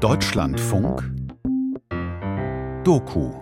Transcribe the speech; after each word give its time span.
Deutschlandfunk 0.00 1.02
Doku 2.82 3.32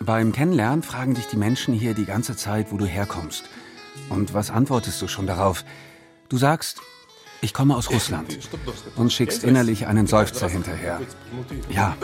Beim 0.00 0.32
Kennenlernen 0.32 0.82
fragen 0.82 1.14
dich 1.14 1.26
die 1.26 1.36
Menschen 1.36 1.74
hier 1.74 1.94
die 1.94 2.04
ganze 2.04 2.34
Zeit, 2.34 2.72
wo 2.72 2.76
du 2.78 2.86
herkommst. 2.86 3.44
Und 4.08 4.34
was 4.34 4.50
antwortest 4.50 5.00
du 5.02 5.08
schon 5.08 5.26
darauf? 5.26 5.64
Du 6.28 6.38
sagst, 6.38 6.80
ich 7.40 7.52
komme 7.52 7.76
aus 7.76 7.90
Russland 7.92 8.38
und 8.96 9.12
schickst 9.12 9.44
innerlich 9.44 9.86
einen 9.86 10.06
Seufzer 10.06 10.48
hinterher. 10.48 11.00
Ja, 11.68 11.96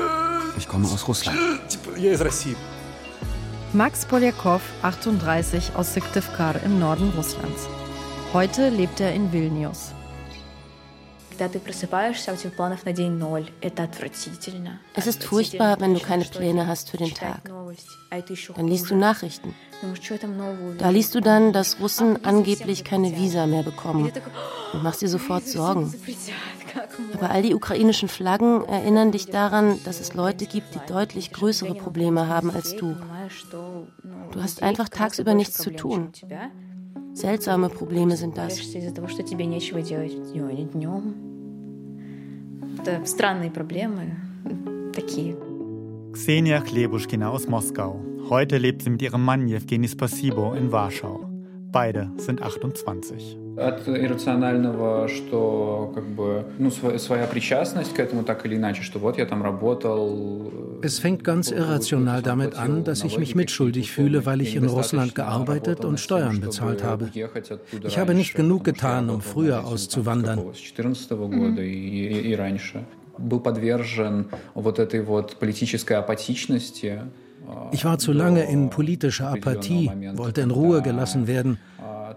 ich 0.57 0.69
komme 0.69 0.87
aus 0.87 1.07
Russland. 1.09 1.39
Max 3.73 4.05
Poljakov, 4.05 4.61
38, 4.83 5.73
aus 5.75 5.95
Syktyvkar 5.95 6.63
im 6.65 6.79
Norden 6.79 7.11
Russlands. 7.17 7.69
Heute 8.33 8.69
lebt 8.69 9.01
er 9.01 9.15
in 9.15 9.33
Vilnius. 9.33 9.93
Es 14.95 15.07
ist 15.07 15.25
furchtbar, 15.25 15.81
wenn 15.81 15.95
du 15.95 16.01
keine 16.01 16.25
Pläne 16.25 16.67
hast 16.67 16.91
für 16.91 16.97
den 16.97 17.15
Tag. 17.15 17.43
Dann 18.57 18.69
liest 18.69 18.91
du 18.91 18.97
Nachrichten. 18.97 19.55
Da 20.79 20.91
liest 20.91 21.15
du 21.15 21.21
dann, 21.21 21.53
dass 21.53 21.81
Russen 21.81 22.25
angeblich 22.25 22.85
keine 22.85 23.17
Visa 23.17 23.47
mehr 23.47 23.63
bekommen. 23.63 24.13
Und 24.73 24.83
machst 24.83 25.03
dir 25.03 25.09
sofort 25.09 25.47
Sorgen. 25.47 25.93
Aber 27.15 27.31
all 27.31 27.43
die 27.43 27.55
ukrainischen 27.55 28.09
Flaggen 28.09 28.65
erinnern 28.65 29.13
dich 29.13 29.27
daran, 29.27 29.79
dass 29.85 30.01
es 30.01 30.15
Leute 30.15 30.47
gibt, 30.47 30.75
die 30.75 30.81
deutlich 30.87 31.33
größere 31.33 31.75
Probleme 31.75 32.29
haben 32.29 32.51
als 32.51 32.77
du. 32.77 32.97
Du 34.31 34.43
hast 34.43 34.63
einfach 34.63 34.89
tagsüber 34.89 35.35
nichts 35.35 35.59
zu 35.59 35.71
tun. 35.75 36.13
Seltsame 37.15 37.69
Probleme 37.69 38.17
sind 38.17 38.39
das. 38.39 38.59
Xenia 46.13 46.61
Klebuschkina 46.61 47.31
aus 47.31 47.47
Moskau. 47.47 48.05
Heute 48.29 48.59
lebt 48.59 48.83
sie 48.83 48.91
mit 48.91 49.03
ihrem 49.03 49.25
Mann 49.25 49.47
Jewgeni 49.47 49.87
Spasibo 49.87 50.53
in 50.55 50.73
Warschau. 50.73 51.29
Beide 51.71 52.11
sind 52.17 52.43
28. 52.43 53.42
От 53.58 53.88
иррационального, 53.88 55.08
что 55.08 55.92
как 55.96 56.06
бы, 56.06 56.46
ну, 56.60 56.70
своя 56.70 57.26
причастность 57.26 57.92
к 57.92 58.00
этому 58.00 58.24
так 58.24 58.46
или 58.46 58.56
иначе, 58.56 58.84
что 58.84 59.00
вот 59.00 59.18
я 59.18 59.26
там 59.26 59.42
работал. 59.42 60.54
Es 60.84 61.00
fängt 61.00 61.24
ganz 61.24 61.50
irrational 61.50 62.22
damit 62.22 62.54
an, 62.56 62.84
dass 62.84 63.04
ich 63.04 63.18
mich 63.18 63.34
mitschuldig 63.34 63.92
fühle, 63.92 64.28
weil 64.28 64.42
ich 64.42 64.56
in 64.56 64.66
Russland 64.66 65.16
gearbeitet 65.16 65.84
und 65.86 66.00
Steuern 66.00 66.40
bezahlt 66.40 66.84
habe. 66.84 67.10
Ich 67.84 67.98
habe 67.98 68.14
nicht 68.14 68.36
genug 68.36 68.64
getan, 68.64 69.10
um 69.10 69.22
früher 69.22 69.66
auszuwandern. 69.66 70.40
был 73.18 73.40
подвержен 73.40 74.28
вот 74.54 74.78
этой 74.78 75.02
вот 75.02 75.38
политической 75.40 75.94
апатичности. 75.94 77.02
Ich 77.72 77.86
war 77.86 77.98
zu 77.98 78.12
lange 78.12 78.44
in 78.44 78.70
politischer 78.70 79.30
Apathie, 79.30 79.90
wollte 80.16 80.42
in 80.42 80.52
Ruhe 80.52 80.82
gelassen 80.82 81.28
werden 81.28 81.58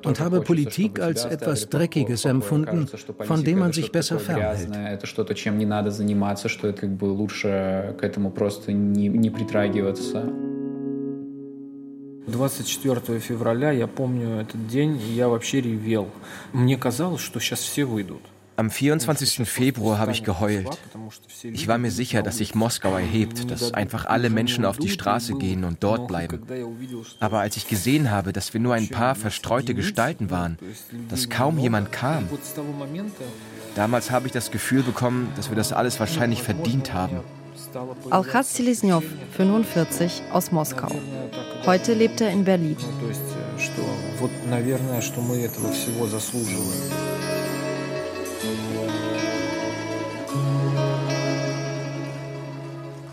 und 0.04 0.20
habe 0.20 0.40
Politik 0.42 1.00
als 1.00 1.24
etwas 1.24 1.68
Dreckiges 1.68 2.24
empfunden, 2.24 2.88
von 3.20 3.44
dem 3.44 3.58
man 3.58 3.72
sich 3.72 3.92
besser 3.92 4.18
fernhält. 4.18 4.68
24 12.26 13.22
февраля 13.22 13.72
я 13.72 13.86
помню 13.86 14.40
этот 14.40 14.66
день, 14.68 15.00
и 15.00 15.12
я 15.12 15.28
вообще 15.28 15.60
ревел. 15.60 16.08
Мне 16.52 16.76
казалось, 16.76 17.20
что 17.20 17.40
сейчас 17.40 17.60
все 17.60 17.84
выйдут. 17.84 18.22
Am 18.57 18.69
24. 18.69 19.47
Februar 19.47 19.99
habe 19.99 20.11
ich 20.11 20.23
geheult. 20.23 20.67
Ich 21.43 21.67
war 21.67 21.77
mir 21.77 21.91
sicher, 21.91 22.23
dass 22.23 22.37
sich 22.37 22.55
Moskau 22.55 22.95
erhebt, 22.95 23.51
dass 23.51 23.73
einfach 23.73 24.05
alle 24.05 24.29
Menschen 24.29 24.65
auf 24.65 24.77
die 24.77 24.89
Straße 24.89 25.35
gehen 25.35 25.63
und 25.63 25.83
dort 25.83 26.07
bleiben. 26.07 26.41
Aber 27.19 27.39
als 27.39 27.57
ich 27.57 27.67
gesehen 27.67 28.11
habe, 28.11 28.31
dass 28.31 28.53
wir 28.53 28.61
nur 28.61 28.73
ein 28.73 28.89
paar 28.89 29.15
verstreute 29.15 29.73
Gestalten 29.73 30.29
waren, 30.29 30.57
dass 31.09 31.29
kaum 31.29 31.59
jemand 31.59 31.91
kam, 31.91 32.29
damals 33.75 34.11
habe 34.11 34.27
ich 34.27 34.31
das 34.31 34.51
Gefühl 34.51 34.83
bekommen, 34.83 35.31
dass 35.35 35.49
wir 35.49 35.57
das 35.57 35.73
alles 35.73 35.99
wahrscheinlich 35.99 36.41
verdient 36.41 36.93
haben. 36.93 37.19
Alchaz 38.09 38.55
Selesnyov, 38.55 39.03
45, 39.35 40.23
aus 40.31 40.51
Moskau. 40.51 40.89
Heute 41.65 41.93
lebt 41.93 42.21
er 42.21 42.31
in 42.31 42.45
Berlin. 42.45 42.77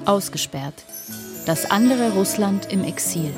Ausgesperrt. 0.07 0.85
Das 1.47 1.71
andere 1.71 2.13
Russland 2.13 2.73
im 2.73 2.83
Exil. 2.85 3.33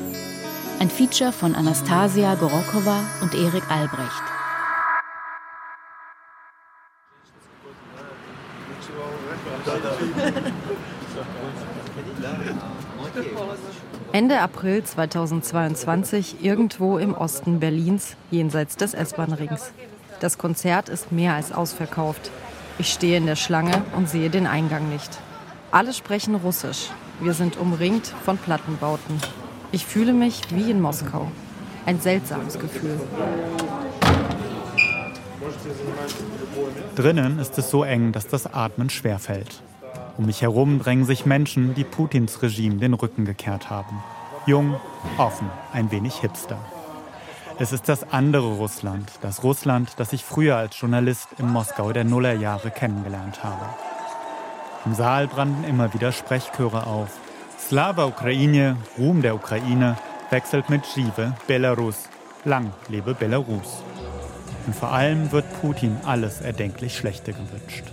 Ein 0.80 0.88
Feature 0.88 1.32
von 1.32 1.54
Anastasia 1.54 2.34
Gorokowa 2.36 3.00
und 3.20 3.34
Erik 3.34 3.70
Albrecht. 3.70 4.22
Ende 14.12 14.40
April 14.40 14.84
2022 14.84 16.42
irgendwo 16.42 16.98
im 16.98 17.14
Osten 17.14 17.60
Berlins, 17.60 18.16
jenseits 18.30 18.76
des 18.76 18.94
S-Bahn-Rings. 18.94 19.72
Das 20.20 20.38
Konzert 20.38 20.88
ist 20.88 21.12
mehr 21.12 21.34
als 21.34 21.52
ausverkauft. 21.52 22.30
Ich 22.78 22.92
stehe 22.92 23.18
in 23.18 23.26
der 23.26 23.36
Schlange 23.36 23.82
und 23.96 24.08
sehe 24.08 24.30
den 24.30 24.46
Eingang 24.46 24.88
nicht. 24.88 25.10
Alle 25.74 25.92
sprechen 25.92 26.36
Russisch. 26.36 26.90
Wir 27.18 27.32
sind 27.32 27.56
umringt 27.56 28.06
von 28.06 28.38
Plattenbauten. 28.38 29.20
Ich 29.72 29.84
fühle 29.84 30.12
mich 30.12 30.42
wie 30.50 30.70
in 30.70 30.80
Moskau. 30.80 31.32
Ein 31.84 31.98
seltsames 31.98 32.60
Gefühl. 32.60 33.00
Drinnen 36.94 37.40
ist 37.40 37.58
es 37.58 37.70
so 37.70 37.82
eng, 37.82 38.12
dass 38.12 38.28
das 38.28 38.54
Atmen 38.54 38.88
schwerfällt. 38.88 39.62
Um 40.16 40.26
mich 40.26 40.42
herum 40.42 40.78
drängen 40.78 41.06
sich 41.06 41.26
Menschen, 41.26 41.74
die 41.74 41.82
Putins 41.82 42.40
Regime 42.40 42.76
den 42.76 42.94
Rücken 42.94 43.24
gekehrt 43.24 43.68
haben. 43.68 44.00
Jung, 44.46 44.76
offen, 45.18 45.50
ein 45.72 45.90
wenig 45.90 46.14
hipster. 46.20 46.58
Es 47.58 47.72
ist 47.72 47.88
das 47.88 48.12
andere 48.12 48.46
Russland, 48.46 49.10
das 49.22 49.42
Russland, 49.42 49.94
das 49.96 50.12
ich 50.12 50.24
früher 50.24 50.54
als 50.54 50.78
Journalist 50.78 51.30
im 51.38 51.50
Moskau 51.50 51.92
der 51.92 52.04
Nullerjahre 52.04 52.70
kennengelernt 52.70 53.42
habe. 53.42 53.66
Im 54.86 54.94
Saal 54.94 55.28
brannten 55.28 55.64
immer 55.64 55.94
wieder 55.94 56.12
Sprechchöre 56.12 56.86
auf. 56.86 57.08
Slava 57.58 58.04
Ukraine, 58.04 58.76
Ruhm 58.98 59.22
der 59.22 59.34
Ukraine, 59.34 59.96
wechselt 60.28 60.68
mit 60.68 60.84
Jive, 60.94 61.32
Belarus. 61.46 62.08
Lang 62.44 62.72
lebe 62.88 63.14
Belarus. 63.14 63.82
Und 64.66 64.76
vor 64.76 64.92
allem 64.92 65.32
wird 65.32 65.46
Putin 65.62 65.96
alles 66.04 66.42
erdenklich 66.42 66.96
Schlechte 66.96 67.32
gewünscht. 67.32 67.84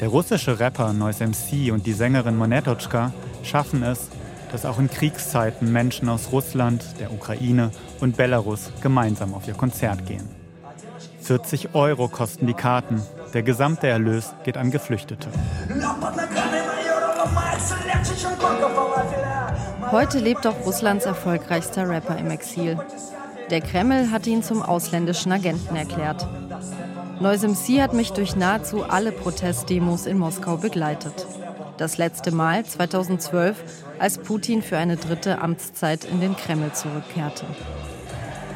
Der 0.00 0.08
russische 0.08 0.60
Rapper 0.60 0.92
Noise 0.92 1.26
MC 1.26 1.72
und 1.72 1.86
die 1.86 1.94
Sängerin 1.94 2.36
Monetochka 2.36 3.12
schaffen 3.42 3.82
es, 3.82 4.08
dass 4.52 4.66
auch 4.66 4.78
in 4.78 4.90
Kriegszeiten 4.90 5.72
Menschen 5.72 6.10
aus 6.10 6.32
Russland, 6.32 6.84
der 6.98 7.12
Ukraine 7.12 7.70
und 8.00 8.18
Belarus 8.18 8.70
gemeinsam 8.82 9.32
auf 9.32 9.48
ihr 9.48 9.54
Konzert 9.54 10.04
gehen. 10.06 10.28
40 11.22 11.74
Euro 11.74 12.08
kosten 12.08 12.46
die 12.46 12.54
Karten. 12.54 13.02
Der 13.32 13.42
gesamte 13.42 13.86
Erlös 13.86 14.34
geht 14.44 14.56
an 14.56 14.70
Geflüchtete. 14.70 15.28
Heute 19.90 20.18
lebt 20.18 20.46
auch 20.46 20.66
Russlands 20.66 21.04
erfolgreichster 21.04 21.88
Rapper 21.88 22.16
im 22.18 22.30
Exil. 22.30 22.78
Der 23.50 23.60
Kreml 23.60 24.10
hat 24.10 24.26
ihn 24.26 24.42
zum 24.42 24.62
ausländischen 24.62 25.32
Agenten 25.32 25.76
erklärt. 25.76 26.26
MC 27.20 27.80
hat 27.80 27.92
mich 27.92 28.12
durch 28.12 28.36
nahezu 28.36 28.84
alle 28.84 29.12
Protestdemos 29.12 30.06
in 30.06 30.18
Moskau 30.18 30.56
begleitet. 30.56 31.26
Das 31.76 31.98
letzte 31.98 32.30
Mal 32.30 32.64
2012, 32.64 33.56
als 33.98 34.18
Putin 34.18 34.62
für 34.62 34.76
eine 34.76 34.96
dritte 34.96 35.40
Amtszeit 35.40 36.04
in 36.04 36.20
den 36.20 36.36
Kreml 36.36 36.72
zurückkehrte. 36.72 37.46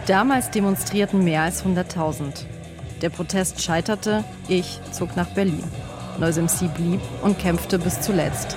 Damals 0.07 0.51
demonstrierten 0.51 1.25
mehr 1.25 1.43
als 1.43 1.65
100.000. 1.65 2.45
Der 3.05 3.11
Protest 3.11 3.61
scheiterte, 3.61 4.25
ich 4.49 4.81
zog 4.91 5.15
nach 5.15 5.29
Berlin. 5.29 5.63
MC 6.19 6.75
blieb 6.75 7.03
und 7.23 7.39
kämpfte 7.39 7.79
bis 7.79 8.01
zuletzt. 8.01 8.57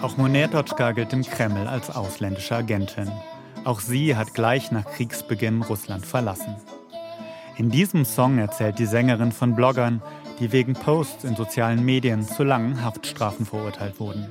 Auch 0.00 0.16
Monetochka 0.18 0.92
gilt 0.92 1.12
im 1.12 1.24
Kreml 1.24 1.66
als 1.66 1.90
ausländische 1.90 2.54
Agentin. 2.54 3.10
Auch 3.64 3.80
sie 3.80 4.14
hat 4.14 4.34
gleich 4.34 4.70
nach 4.70 4.84
Kriegsbeginn 4.84 5.62
Russland 5.62 6.06
verlassen. 6.06 6.54
In 7.56 7.70
diesem 7.70 8.04
Song 8.04 8.38
erzählt 8.38 8.78
die 8.78 8.86
Sängerin 8.86 9.32
von 9.32 9.56
Bloggern, 9.56 10.00
die 10.40 10.52
wegen 10.52 10.74
Posts 10.74 11.24
in 11.24 11.36
sozialen 11.36 11.84
Medien 11.84 12.22
zu 12.22 12.42
langen 12.42 12.82
Haftstrafen 12.84 13.46
verurteilt 13.46 14.00
wurden. 14.00 14.26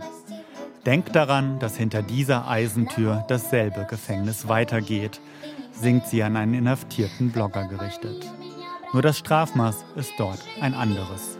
Denkt 0.85 1.15
daran, 1.15 1.59
dass 1.59 1.77
hinter 1.77 2.01
dieser 2.01 2.47
Eisentür 2.47 3.23
dasselbe 3.29 3.85
Gefängnis 3.89 4.47
weitergeht, 4.49 5.21
singt 5.71 6.07
sie 6.07 6.23
an 6.23 6.35
einen 6.35 6.53
inhaftierten 6.53 7.31
Blogger 7.31 7.65
gerichtet. 7.67 8.29
Nur 8.91 9.01
das 9.01 9.17
Strafmaß 9.17 9.85
ist 9.95 10.13
dort 10.17 10.39
ein 10.61 10.73
anderes. 10.73 11.37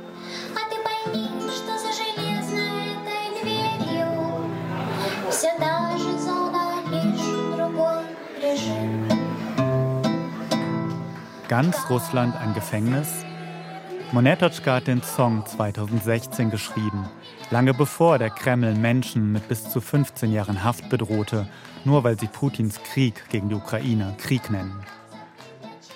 Ganz 11.49 11.89
Russland 11.89 12.35
ein 12.37 12.53
Gefängnis? 12.53 13.25
Monetotschka 14.13 14.75
hat 14.75 14.85
den 14.85 15.01
Song 15.01 15.43
2016 15.43 16.51
geschrieben, 16.51 17.09
lange 17.49 17.73
bevor 17.73 18.19
der 18.19 18.29
Kreml 18.29 18.75
Menschen 18.75 19.31
mit 19.31 19.47
bis 19.47 19.67
zu 19.67 19.81
15 19.81 20.31
Jahren 20.31 20.63
Haft 20.63 20.87
bedrohte, 20.87 21.47
nur 21.83 22.03
weil 22.03 22.19
sie 22.19 22.27
Putins 22.27 22.79
Krieg 22.83 23.27
gegen 23.29 23.49
die 23.49 23.55
Ukraine 23.55 24.13
Krieg 24.19 24.51
nennen. 24.51 24.79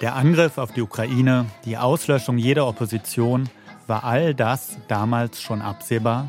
Der 0.01 0.15
Angriff 0.15 0.57
auf 0.57 0.71
die 0.71 0.81
Ukraine, 0.81 1.45
die 1.63 1.77
Auslöschung 1.77 2.39
jeder 2.39 2.67
Opposition, 2.67 3.47
war 3.85 4.03
all 4.03 4.33
das 4.33 4.79
damals 4.87 5.39
schon 5.39 5.61
absehbar? 5.61 6.27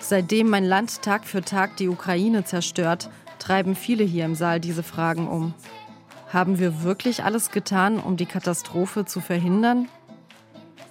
Seitdem 0.00 0.50
mein 0.50 0.64
Land 0.64 1.02
Tag 1.02 1.24
für 1.24 1.42
Tag 1.42 1.76
die 1.76 1.88
Ukraine 1.88 2.42
zerstört, 2.42 3.10
treiben 3.38 3.76
viele 3.76 4.02
hier 4.02 4.24
im 4.24 4.34
Saal 4.34 4.58
diese 4.58 4.82
Fragen 4.82 5.28
um. 5.28 5.54
Haben 6.32 6.58
wir 6.58 6.82
wirklich 6.82 7.22
alles 7.22 7.52
getan, 7.52 8.00
um 8.00 8.16
die 8.16 8.26
Katastrophe 8.26 9.04
zu 9.04 9.20
verhindern? 9.20 9.86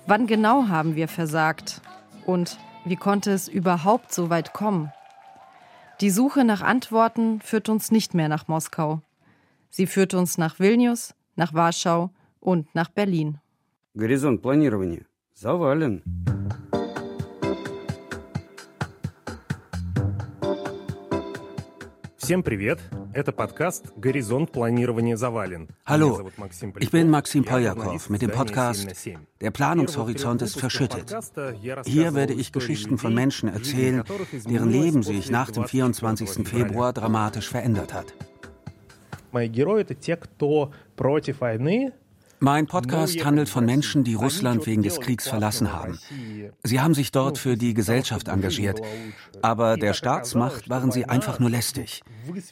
Wann 0.06 0.26
genau 0.26 0.68
haben 0.68 0.96
wir 0.96 1.08
versagt? 1.08 1.80
Und 2.24 2.58
wie 2.84 2.96
konnte 2.96 3.32
es 3.32 3.48
überhaupt 3.48 4.12
so 4.12 4.30
weit 4.30 4.52
kommen? 4.52 4.92
Die 6.00 6.10
Suche 6.10 6.44
nach 6.44 6.60
Antworten 6.60 7.40
führt 7.40 7.68
uns 7.68 7.90
nicht 7.90 8.14
mehr 8.14 8.28
nach 8.28 8.48
Moskau. 8.48 9.00
Sie 9.70 9.86
führt 9.86 10.14
uns 10.14 10.38
nach 10.38 10.58
Vilnius, 10.58 11.14
nach 11.36 11.54
Warschau 11.54 12.10
und 12.40 12.74
nach 12.74 12.88
Berlin. 12.88 13.38
Горизонт 13.94 14.42
планирования 14.42 15.06
завален. 15.34 16.02
Всем 22.30 22.42
привет! 22.42 22.78
Это 23.12 23.32
подкаст 23.32 23.92
«Горизонт 23.96 24.52
планирования 24.52 25.16
завален». 25.16 25.68
Hallo, 25.86 26.30
ich 26.78 26.90
bin 26.90 27.10
Maxim 27.10 27.44
Poljakov 27.44 28.08
mit 28.08 28.22
dem 28.22 28.30
Podcast 28.30 28.86
Der 29.40 29.50
Planungshorizont 29.50 30.42
ist 30.42 30.58
verschüttet. 30.58 31.14
Hier 31.84 32.14
werde 32.14 32.34
ich 32.34 32.52
Geschichten 32.52 32.98
von 32.98 33.14
Menschen 33.14 33.48
erzählen, 33.48 34.04
deren 34.48 34.70
Leben 34.70 35.02
sich 35.02 35.30
nach 35.30 35.50
dem 35.50 35.64
24. 35.64 36.46
Februar 36.48 36.92
dramatisch 36.92 37.48
verändert 37.48 37.92
hat. 37.92 38.14
Мои 39.32 39.48
герои — 39.48 39.82
это 39.82 39.94
те, 39.94 40.16
кто 40.16 40.72
против 40.96 41.40
войны, 41.40 41.92
mein 42.40 42.66
Podcast 42.66 43.24
handelt 43.24 43.48
von 43.48 43.64
Menschen, 43.64 44.04
die 44.04 44.14
Russland 44.14 44.66
wegen 44.66 44.82
des 44.82 45.00
Kriegs 45.00 45.26
verlassen 45.26 45.72
haben. 45.72 45.98
Sie 46.62 46.80
haben 46.80 46.92
sich 46.92 47.10
dort 47.10 47.38
für 47.38 47.56
die 47.56 47.72
Gesellschaft 47.72 48.28
engagiert, 48.28 48.80
aber 49.40 49.78
der 49.78 49.94
Staatsmacht 49.94 50.68
waren 50.68 50.90
sie 50.90 51.06
einfach 51.06 51.38
nur 51.38 51.48
lästig. 51.48 52.02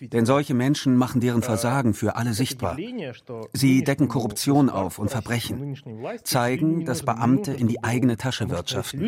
Denn 0.00 0.24
solche 0.24 0.54
Menschen 0.54 0.96
machen 0.96 1.20
deren 1.20 1.42
Versagen 1.42 1.92
für 1.92 2.16
alle 2.16 2.32
sichtbar. 2.32 2.78
Sie 3.52 3.84
decken 3.84 4.08
Korruption 4.08 4.70
auf 4.70 4.98
und 4.98 5.10
Verbrechen, 5.10 5.76
zeigen, 6.22 6.86
dass 6.86 7.02
Beamte 7.02 7.52
in 7.52 7.68
die 7.68 7.84
eigene 7.84 8.16
Tasche 8.16 8.48
wirtschaften. 8.48 9.00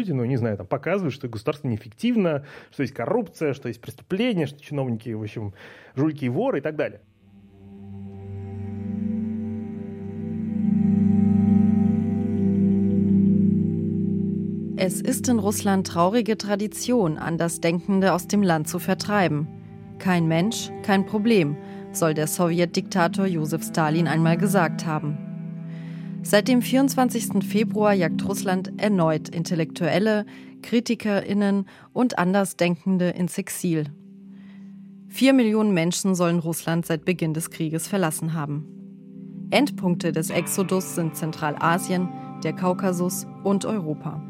жульки 5.96 6.26
и 6.26 6.28
воры 6.28 6.58
и 6.58 6.60
так 6.60 6.76
далее. 6.76 7.00
Es 14.83 14.99
ist 14.99 15.29
in 15.29 15.37
Russland 15.37 15.85
traurige 15.85 16.39
Tradition, 16.39 17.19
Andersdenkende 17.19 18.13
aus 18.13 18.25
dem 18.25 18.41
Land 18.41 18.67
zu 18.67 18.79
vertreiben. 18.79 19.47
Kein 19.99 20.27
Mensch, 20.27 20.71
kein 20.81 21.05
Problem, 21.05 21.55
soll 21.91 22.15
der 22.15 22.25
Sowjetdiktator 22.25 23.27
Josef 23.27 23.63
Stalin 23.63 24.07
einmal 24.07 24.37
gesagt 24.37 24.87
haben. 24.87 25.19
Seit 26.23 26.47
dem 26.47 26.63
24. 26.63 27.45
Februar 27.47 27.93
jagt 27.93 28.27
Russland 28.27 28.81
erneut 28.81 29.29
Intellektuelle, 29.29 30.25
KritikerInnen 30.63 31.67
und 31.93 32.17
Andersdenkende 32.17 33.11
ins 33.11 33.37
Exil. 33.37 33.83
Vier 35.09 35.33
Millionen 35.33 35.75
Menschen 35.75 36.15
sollen 36.15 36.39
Russland 36.39 36.87
seit 36.87 37.05
Beginn 37.05 37.35
des 37.35 37.51
Krieges 37.51 37.87
verlassen 37.87 38.33
haben. 38.33 38.65
Endpunkte 39.51 40.11
des 40.11 40.31
Exodus 40.31 40.95
sind 40.95 41.15
Zentralasien, 41.15 42.09
der 42.43 42.53
Kaukasus 42.53 43.27
und 43.43 43.65
Europa. 43.65 44.23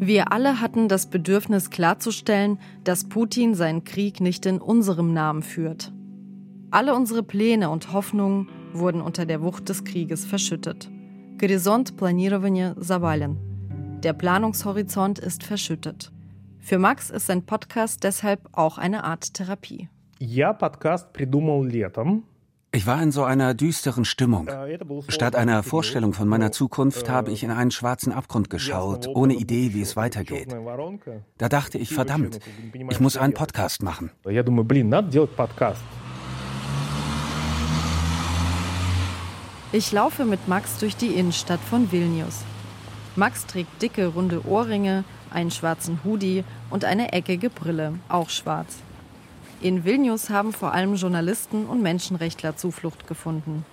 Wir 0.00 0.30
alle 0.32 0.60
hatten 0.60 0.88
das 0.88 1.08
Bedürfnis 1.08 1.70
klarzustellen, 1.70 2.58
dass 2.84 3.08
Putin 3.08 3.54
seinen 3.54 3.84
Krieg 3.84 4.20
nicht 4.20 4.44
in 4.44 4.60
unserem 4.60 5.14
Namen 5.14 5.42
führt. 5.42 5.92
Alle 6.70 6.94
unsere 6.94 7.22
Pläne 7.22 7.70
und 7.70 7.92
Hoffnungen 7.92 8.48
wurden 8.72 9.00
unter 9.00 9.24
der 9.24 9.42
Wucht 9.42 9.68
des 9.68 9.84
Krieges 9.84 10.26
verschüttet. 10.26 10.90
Горизонт 11.38 11.96
планирования 11.96 12.74
завален. 12.78 13.38
Der 14.02 14.12
Planungshorizont 14.12 15.18
ist 15.18 15.42
verschüttet. 15.44 16.12
Für 16.58 16.78
Max 16.78 17.10
ist 17.10 17.26
sein 17.26 17.46
Podcast 17.46 18.04
deshalb 18.04 18.40
auch 18.52 18.76
eine 18.76 19.04
Art 19.04 19.32
Therapie. 19.32 19.88
Я 20.18 20.52
подкаст 20.52 21.12
придумал 21.12 21.64
летом, 21.64 22.24
ich 22.73 22.87
war 22.87 23.01
in 23.03 23.11
so 23.11 23.23
einer 23.23 23.53
düsteren 23.53 24.05
Stimmung. 24.05 24.49
Statt 25.09 25.35
einer 25.35 25.61
Vorstellung 25.61 26.13
von 26.13 26.27
meiner 26.27 26.51
Zukunft 26.53 27.09
habe 27.09 27.31
ich 27.31 27.43
in 27.43 27.51
einen 27.51 27.71
schwarzen 27.71 28.13
Abgrund 28.13 28.49
geschaut, 28.49 29.07
ohne 29.07 29.33
Idee, 29.33 29.73
wie 29.73 29.81
es 29.81 29.97
weitergeht. 29.97 30.55
Da 31.37 31.49
dachte 31.49 31.77
ich, 31.77 31.89
verdammt, 31.89 32.39
ich 32.89 32.99
muss 32.99 33.17
einen 33.17 33.33
Podcast 33.33 33.83
machen. 33.83 34.11
Ich 39.73 39.91
laufe 39.91 40.25
mit 40.25 40.47
Max 40.47 40.77
durch 40.79 40.95
die 40.95 41.07
Innenstadt 41.07 41.59
von 41.59 41.91
Vilnius. 41.91 42.43
Max 43.17 43.45
trägt 43.45 43.81
dicke, 43.81 44.07
runde 44.07 44.45
Ohrringe, 44.45 45.03
einen 45.29 45.51
schwarzen 45.51 45.99
Hoodie 46.05 46.45
und 46.69 46.85
eine 46.85 47.11
eckige 47.11 47.49
Brille, 47.49 47.95
auch 48.07 48.29
schwarz. 48.29 48.77
In 49.60 49.84
Vilnius 49.84 50.30
haben 50.30 50.52
vor 50.52 50.72
allem 50.72 50.94
Journalisten 50.96 51.66
und 51.66 51.82
Menschenrechtler 51.82 52.56
Zuflucht 52.56 53.06
gefunden. 53.06 53.64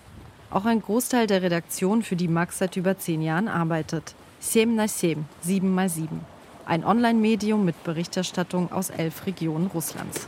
Auch 0.49 0.65
ein 0.65 0.81
Großteil 0.81 1.27
der 1.27 1.41
Redaktion, 1.41 2.03
für 2.03 2.15
die 2.15 2.27
Max 2.27 2.59
seit 2.59 2.77
über 2.77 2.97
zehn 2.97 3.21
Jahren 3.21 3.47
arbeitet. 3.47 4.15
Sem 4.39 4.75
na 4.75 4.87
Sem, 4.87 5.25
7 5.41 5.73
mal 5.73 5.89
7. 5.89 6.21
Ein 6.65 6.85
Online-Medium 6.85 7.65
mit 7.65 7.83
Berichterstattung 7.83 8.71
aus 8.71 8.89
elf 8.89 9.25
Regionen 9.25 9.67
Russlands. 9.67 10.27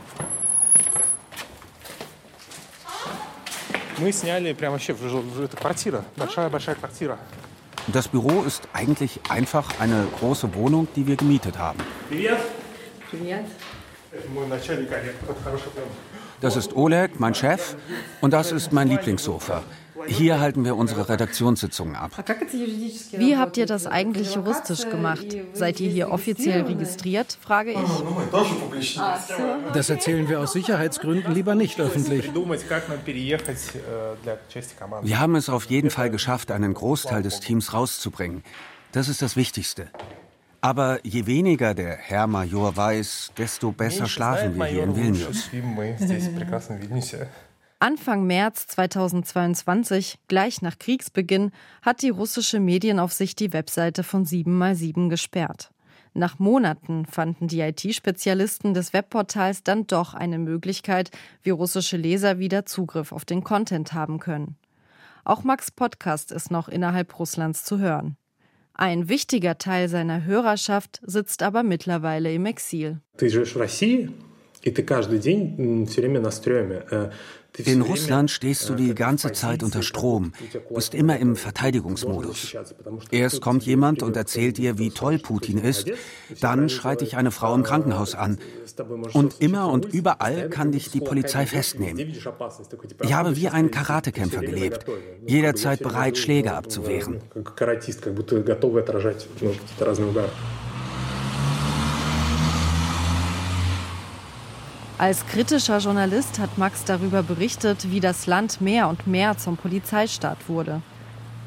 Das 7.92 8.08
Büro 8.08 8.42
ist 8.42 8.68
eigentlich 8.72 9.20
einfach 9.30 9.80
eine 9.80 10.06
große 10.18 10.54
Wohnung, 10.54 10.88
die 10.96 11.06
wir 11.06 11.16
gemietet 11.16 11.56
haben. 11.56 11.78
Привет. 12.08 12.38
Привет. 13.10 13.44
Das 16.41 16.55
ist 16.55 16.75
Oleg, 16.75 17.19
mein 17.19 17.35
Chef, 17.35 17.75
und 18.19 18.33
das 18.33 18.51
ist 18.51 18.71
mein 18.71 18.87
Lieblingssofa. 18.87 19.63
Hier 20.07 20.39
halten 20.39 20.65
wir 20.65 20.75
unsere 20.75 21.07
Redaktionssitzungen 21.09 21.95
ab. 21.95 22.11
Wie 23.11 23.37
habt 23.37 23.57
ihr 23.57 23.65
das 23.67 23.85
eigentlich 23.85 24.33
juristisch 24.33 24.89
gemacht? 24.89 25.25
Seid 25.53 25.79
ihr 25.79 25.89
hier 25.91 26.11
offiziell 26.11 26.63
registriert, 26.63 27.37
frage 27.39 27.73
ich. 27.73 28.99
Das 29.73 29.89
erzählen 29.89 30.27
wir 30.27 30.39
aus 30.39 30.53
Sicherheitsgründen 30.53 31.33
lieber 31.33 31.55
nicht 31.55 31.79
öffentlich. 31.79 32.31
Wir 35.01 35.19
haben 35.19 35.35
es 35.35 35.49
auf 35.49 35.65
jeden 35.65 35.89
Fall 35.89 36.09
geschafft, 36.09 36.51
einen 36.51 36.73
Großteil 36.73 37.21
des 37.21 37.39
Teams 37.39 37.73
rauszubringen. 37.73 38.43
Das 38.91 39.07
ist 39.07 39.21
das 39.21 39.35
Wichtigste. 39.35 39.87
Aber 40.61 40.99
je 41.03 41.25
weniger 41.25 41.73
der 41.73 41.95
Herr 41.95 42.27
Major 42.27 42.77
weiß, 42.77 43.31
desto 43.35 43.71
besser 43.71 44.05
schlafen 44.07 44.55
wir 44.57 44.65
hier 44.65 44.83
in 44.83 44.95
Vilnius. 44.95 45.49
Anfang 47.79 48.27
März 48.27 48.67
2022, 48.67 50.19
gleich 50.27 50.61
nach 50.61 50.77
Kriegsbeginn, 50.77 51.51
hat 51.81 52.03
die 52.03 52.09
russische 52.09 52.59
Medienaufsicht 52.59 53.39
die 53.39 53.53
Webseite 53.53 54.03
von 54.03 54.23
7x7 54.23 55.09
gesperrt. 55.09 55.71
Nach 56.13 56.37
Monaten 56.37 57.07
fanden 57.07 57.47
die 57.47 57.61
IT-Spezialisten 57.61 58.75
des 58.75 58.93
Webportals 58.93 59.63
dann 59.63 59.87
doch 59.87 60.13
eine 60.13 60.37
Möglichkeit, 60.37 61.09
wie 61.41 61.49
russische 61.49 61.97
Leser 61.97 62.37
wieder 62.37 62.67
Zugriff 62.67 63.11
auf 63.13 63.25
den 63.25 63.43
Content 63.43 63.93
haben 63.93 64.19
können. 64.19 64.57
Auch 65.23 65.43
Max 65.43 65.71
Podcast 65.71 66.31
ist 66.31 66.51
noch 66.51 66.67
innerhalb 66.67 67.17
Russlands 67.17 67.63
zu 67.63 67.79
hören. 67.79 68.17
Ein 68.74 69.08
wichtiger 69.08 69.56
Teil 69.56 69.88
seiner 69.88 70.24
Hörerschaft 70.24 71.00
sitzt 71.02 71.42
aber 71.42 71.62
mittlerweile 71.62 72.32
im 72.32 72.44
Exil. 72.44 73.00
Ты 73.16 73.30
живешь 73.30 73.54
в 73.54 73.58
России, 73.58 74.10
In 77.65 77.81
Russland 77.81 78.31
stehst 78.31 78.69
du 78.69 78.75
die 78.75 78.95
ganze 78.95 79.33
Zeit 79.33 79.61
unter 79.61 79.83
Strom, 79.83 80.31
bist 80.73 80.95
immer 80.95 81.17
im 81.17 81.35
Verteidigungsmodus. 81.35 82.55
Erst 83.11 83.41
kommt 83.41 83.63
jemand 83.63 84.03
und 84.03 84.15
erzählt 84.15 84.57
dir, 84.57 84.77
wie 84.79 84.89
toll 84.89 85.19
Putin 85.19 85.57
ist, 85.57 85.91
dann 86.39 86.69
schreit 86.69 87.01
dich 87.01 87.17
eine 87.17 87.31
Frau 87.31 87.53
im 87.53 87.63
Krankenhaus 87.63 88.15
an. 88.15 88.37
Und 89.13 89.41
immer 89.41 89.69
und 89.69 89.85
überall 89.85 90.49
kann 90.49 90.71
dich 90.71 90.91
die 90.91 91.01
Polizei 91.01 91.45
festnehmen. 91.45 92.15
Ich 93.03 93.13
habe 93.13 93.35
wie 93.35 93.49
ein 93.49 93.69
Karatekämpfer 93.69 94.41
gelebt, 94.41 94.85
jederzeit 95.27 95.79
bereit, 95.79 96.17
Schläge 96.17 96.53
abzuwehren. 96.53 97.19
Als 105.01 105.25
kritischer 105.25 105.79
Journalist 105.79 106.37
hat 106.37 106.59
Max 106.59 106.85
darüber 106.85 107.23
berichtet, 107.23 107.89
wie 107.89 107.99
das 107.99 108.27
Land 108.27 108.61
mehr 108.61 108.87
und 108.87 109.07
mehr 109.07 109.35
zum 109.35 109.57
Polizeistaat 109.57 110.47
wurde. 110.47 110.83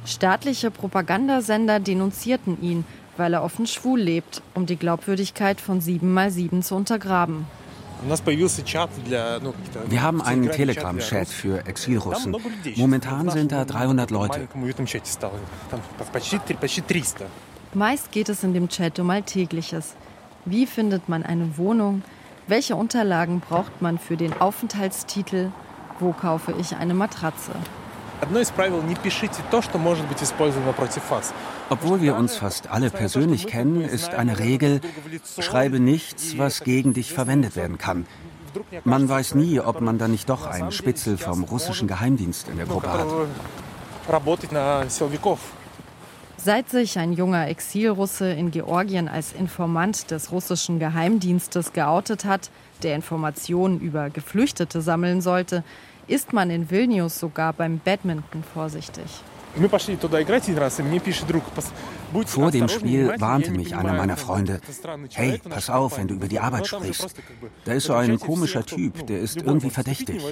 Staatliche 0.04 0.72
Propagandasender 0.72 1.78
denunzierten 1.78 2.60
ihn, 2.60 2.84
weil 3.16 3.32
er 3.32 3.44
offen 3.44 3.68
schwul 3.68 4.00
lebt, 4.00 4.42
um 4.54 4.66
die 4.66 4.74
Glaubwürdigkeit 4.74 5.60
von 5.60 5.80
7x7 5.80 6.62
zu 6.62 6.74
untergraben. 6.74 7.46
Wir 9.88 10.02
haben 10.02 10.20
einen 10.20 10.50
Telegram-Chat 10.50 11.28
für 11.28 11.64
Exilrussen. 11.64 12.34
Momentan 12.74 13.30
sind 13.30 13.52
da 13.52 13.64
300 13.64 14.10
Leute. 14.10 14.48
Meist 17.72 18.10
geht 18.10 18.28
es 18.28 18.42
in 18.42 18.52
dem 18.52 18.68
Chat 18.68 18.98
um 18.98 19.10
Alltägliches. 19.10 19.94
Wie 20.44 20.66
findet 20.66 21.08
man 21.08 21.22
eine 21.22 21.56
Wohnung? 21.56 22.02
Welche 22.46 22.76
Unterlagen 22.76 23.40
braucht 23.40 23.80
man 23.80 23.98
für 23.98 24.18
den 24.18 24.38
Aufenthaltstitel? 24.38 25.50
Wo 25.98 26.12
kaufe 26.12 26.54
ich 26.60 26.76
eine 26.76 26.92
Matratze? 26.92 27.52
Obwohl 31.70 32.00
wir 32.02 32.16
uns 32.16 32.36
fast 32.36 32.70
alle 32.70 32.90
persönlich 32.90 33.46
kennen, 33.46 33.80
ist 33.80 34.10
eine 34.10 34.38
Regel, 34.38 34.82
schreibe 35.40 35.80
nichts, 35.80 36.36
was 36.36 36.64
gegen 36.64 36.92
dich 36.92 37.14
verwendet 37.14 37.56
werden 37.56 37.78
kann. 37.78 38.06
Man 38.84 39.08
weiß 39.08 39.34
nie, 39.36 39.58
ob 39.60 39.80
man 39.80 39.96
da 39.96 40.06
nicht 40.06 40.28
doch 40.28 40.46
einen 40.46 40.70
Spitzel 40.70 41.16
vom 41.16 41.44
russischen 41.44 41.88
Geheimdienst 41.88 42.48
in 42.48 42.58
der 42.58 42.66
Gruppe 42.66 42.92
hat. 42.92 43.06
Seit 46.44 46.68
sich 46.68 46.98
ein 46.98 47.14
junger 47.14 47.48
Exilrusse 47.48 48.30
in 48.30 48.50
Georgien 48.50 49.08
als 49.08 49.32
Informant 49.32 50.10
des 50.10 50.30
russischen 50.30 50.78
Geheimdienstes 50.78 51.72
geoutet 51.72 52.26
hat, 52.26 52.50
der 52.82 52.96
Informationen 52.96 53.80
über 53.80 54.10
Geflüchtete 54.10 54.82
sammeln 54.82 55.22
sollte, 55.22 55.64
ist 56.06 56.34
man 56.34 56.50
in 56.50 56.70
Vilnius 56.70 57.18
sogar 57.18 57.54
beim 57.54 57.78
Badminton 57.78 58.44
vorsichtig. 58.44 59.06
Vor 62.26 62.50
dem 62.50 62.68
Spiel 62.68 63.14
warnte 63.18 63.50
mich 63.50 63.74
einer 63.74 63.92
meiner 63.92 64.16
Freunde, 64.16 64.60
hey, 65.12 65.40
pass 65.48 65.70
auf, 65.70 65.98
wenn 65.98 66.08
du 66.08 66.14
über 66.14 66.28
die 66.28 66.40
Arbeit 66.40 66.66
sprichst. 66.66 67.14
Da 67.64 67.72
ist 67.72 67.84
so 67.84 67.94
ein 67.94 68.18
komischer 68.18 68.64
Typ, 68.64 69.06
der 69.06 69.20
ist 69.20 69.36
irgendwie 69.36 69.70
verdächtig. 69.70 70.22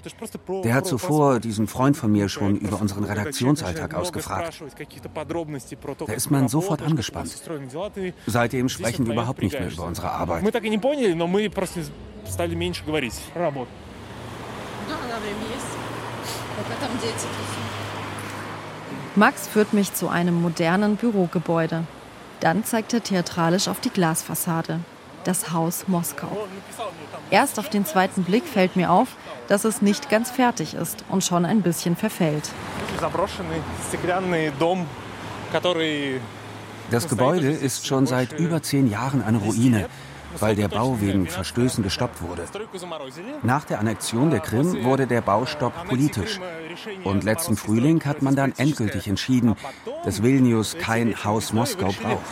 Der 0.64 0.74
hat 0.74 0.86
zuvor 0.86 1.40
diesen 1.40 1.66
Freund 1.66 1.96
von 1.96 2.10
mir 2.10 2.28
schon 2.28 2.56
über 2.56 2.80
unseren 2.80 3.04
Redaktionsalltag 3.04 3.94
ausgefragt. 3.94 4.62
Da 6.06 6.12
ist 6.12 6.30
man 6.30 6.48
sofort 6.48 6.82
angespannt. 6.82 7.42
Seitdem 8.26 8.68
sprechen 8.68 9.06
wir 9.06 9.12
überhaupt 9.14 9.42
nicht 9.42 9.58
mehr 9.58 9.70
über 9.70 9.86
unsere 9.86 10.10
Arbeit. 10.10 10.42
Max 19.16 19.46
führt 19.46 19.72
mich 19.72 19.94
zu 19.94 20.08
einem 20.08 20.40
modernen 20.40 20.96
Bürogebäude. 20.96 21.84
Dann 22.40 22.64
zeigt 22.64 22.92
er 22.92 23.02
theatralisch 23.02 23.68
auf 23.68 23.80
die 23.80 23.90
Glasfassade. 23.90 24.80
Das 25.25 25.52
Haus 25.52 25.87
Moskau. 25.87 26.49
Erst 27.30 27.58
auf 27.58 27.68
den 27.68 27.87
zweiten 27.87 28.25
Blick 28.25 28.44
fällt 28.44 28.75
mir 28.75 28.90
auf, 28.90 29.08
dass 29.49 29.64
es 29.64 29.80
nicht 29.82 30.11
ganz 30.11 30.30
fertig 30.30 30.75
ist 30.75 31.04
und 31.08 31.22
schon 31.22 31.44
ein 31.44 31.62
bisschen 31.62 31.94
verfällt. 31.94 32.50
Das 36.90 37.08
Gebäude 37.08 37.50
ist 37.50 37.87
schon 37.87 38.06
seit 38.06 38.32
über 38.38 38.62
zehn 38.62 38.90
Jahren 38.90 39.22
eine 39.22 39.38
Ruine 39.38 39.88
weil 40.40 40.56
der 40.56 40.68
Bau 40.68 41.00
wegen 41.00 41.26
Verstößen 41.26 41.82
gestoppt 41.82 42.22
wurde. 42.22 42.44
Nach 43.42 43.64
der 43.64 43.80
Annexion 43.80 44.30
der 44.30 44.40
Krim 44.40 44.84
wurde 44.84 45.06
der 45.06 45.20
Baustopp 45.20 45.72
politisch. 45.88 46.40
Und 47.04 47.24
letzten 47.24 47.56
Frühling 47.56 48.04
hat 48.04 48.22
man 48.22 48.36
dann 48.36 48.52
endgültig 48.56 49.08
entschieden, 49.08 49.56
dass 50.04 50.22
Vilnius 50.22 50.76
kein 50.78 51.24
Haus 51.24 51.52
Moskau 51.52 51.92
braucht. 51.92 52.24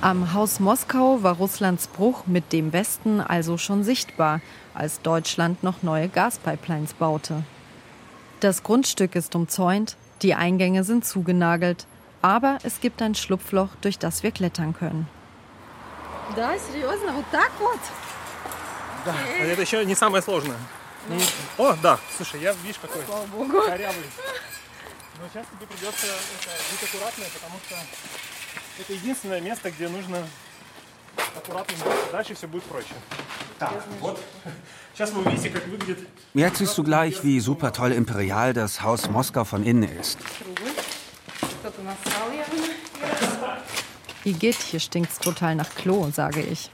Am 0.00 0.32
Haus 0.34 0.58
Moskau 0.58 1.22
war 1.22 1.36
Russlands 1.36 1.86
Bruch 1.86 2.26
mit 2.26 2.52
dem 2.52 2.72
Westen 2.72 3.20
also 3.20 3.56
schon 3.56 3.84
sichtbar, 3.84 4.40
als 4.74 5.00
Deutschland 5.00 5.62
noch 5.62 5.82
neue 5.82 6.08
Gaspipelines 6.08 6.94
baute. 6.94 7.44
Das 8.40 8.64
Grundstück 8.64 9.14
ist 9.14 9.36
umzäunt, 9.36 9.96
die 10.22 10.34
Eingänge 10.34 10.82
sind 10.82 11.04
zugenagelt, 11.04 11.86
aber 12.21 12.57
es 12.63 12.79
gibt 12.81 13.01
ein 13.01 13.15
Schlupfloch, 13.15 13.69
durch 13.81 13.97
das 13.99 14.23
wir 14.23 14.31
klettern 14.31 14.73
können. 14.73 15.07
Да, 16.35 16.57
серьезно? 16.57 17.13
Вот 17.13 17.25
так 17.31 17.51
вот? 17.59 17.79
Да, 19.05 19.15
это 19.39 19.61
еще 19.61 19.85
не 19.85 19.95
самое 19.95 20.21
сложное. 20.21 20.57
Не... 21.09 21.23
О, 21.57 21.73
да, 21.81 21.99
слушай, 22.17 22.41
я, 22.41 22.53
видишь, 22.63 22.79
какой 22.81 23.01
Слава 23.05 23.25
Богу. 23.27 23.61
корявый. 23.61 24.03
Но 25.19 25.27
сейчас 25.31 25.45
тебе 25.47 25.65
придется 25.67 26.05
это, 26.05 26.51
быть 26.71 26.83
аккуратной, 26.89 27.27
потому 27.33 27.59
что 27.65 27.75
это 28.79 28.93
единственное 28.93 29.39
место, 29.39 29.71
где 29.71 29.87
нужно 29.87 30.27
аккуратно 31.35 31.73
быть. 31.85 32.11
Дальше 32.11 32.35
все 32.35 32.47
будет 32.47 32.63
проще. 32.63 32.93
Так, 33.57 33.71
вот. 34.01 34.21
Сейчас 34.93 35.11
вы 35.11 35.21
увидите, 35.21 35.49
как 35.49 35.65
выглядит... 35.67 36.07
Jetzt 36.33 36.57
siehst 36.57 36.77
du 36.77 36.83
gleich, 36.83 37.23
wie 37.23 37.39
super 37.39 37.71
toll 37.71 37.91
imperial 37.91 38.53
das 38.53 38.81
Haus 38.81 39.09
Moskau 39.09 39.45
von 39.45 39.63
innen 39.63 39.83
ist. 39.83 40.19
Igitt, 44.24 44.56
hier 44.56 44.80
stinkt's 44.80 45.18
total 45.18 45.54
nach 45.54 45.74
Klo, 45.74 46.08
sage 46.12 46.40
ich. 46.40 46.70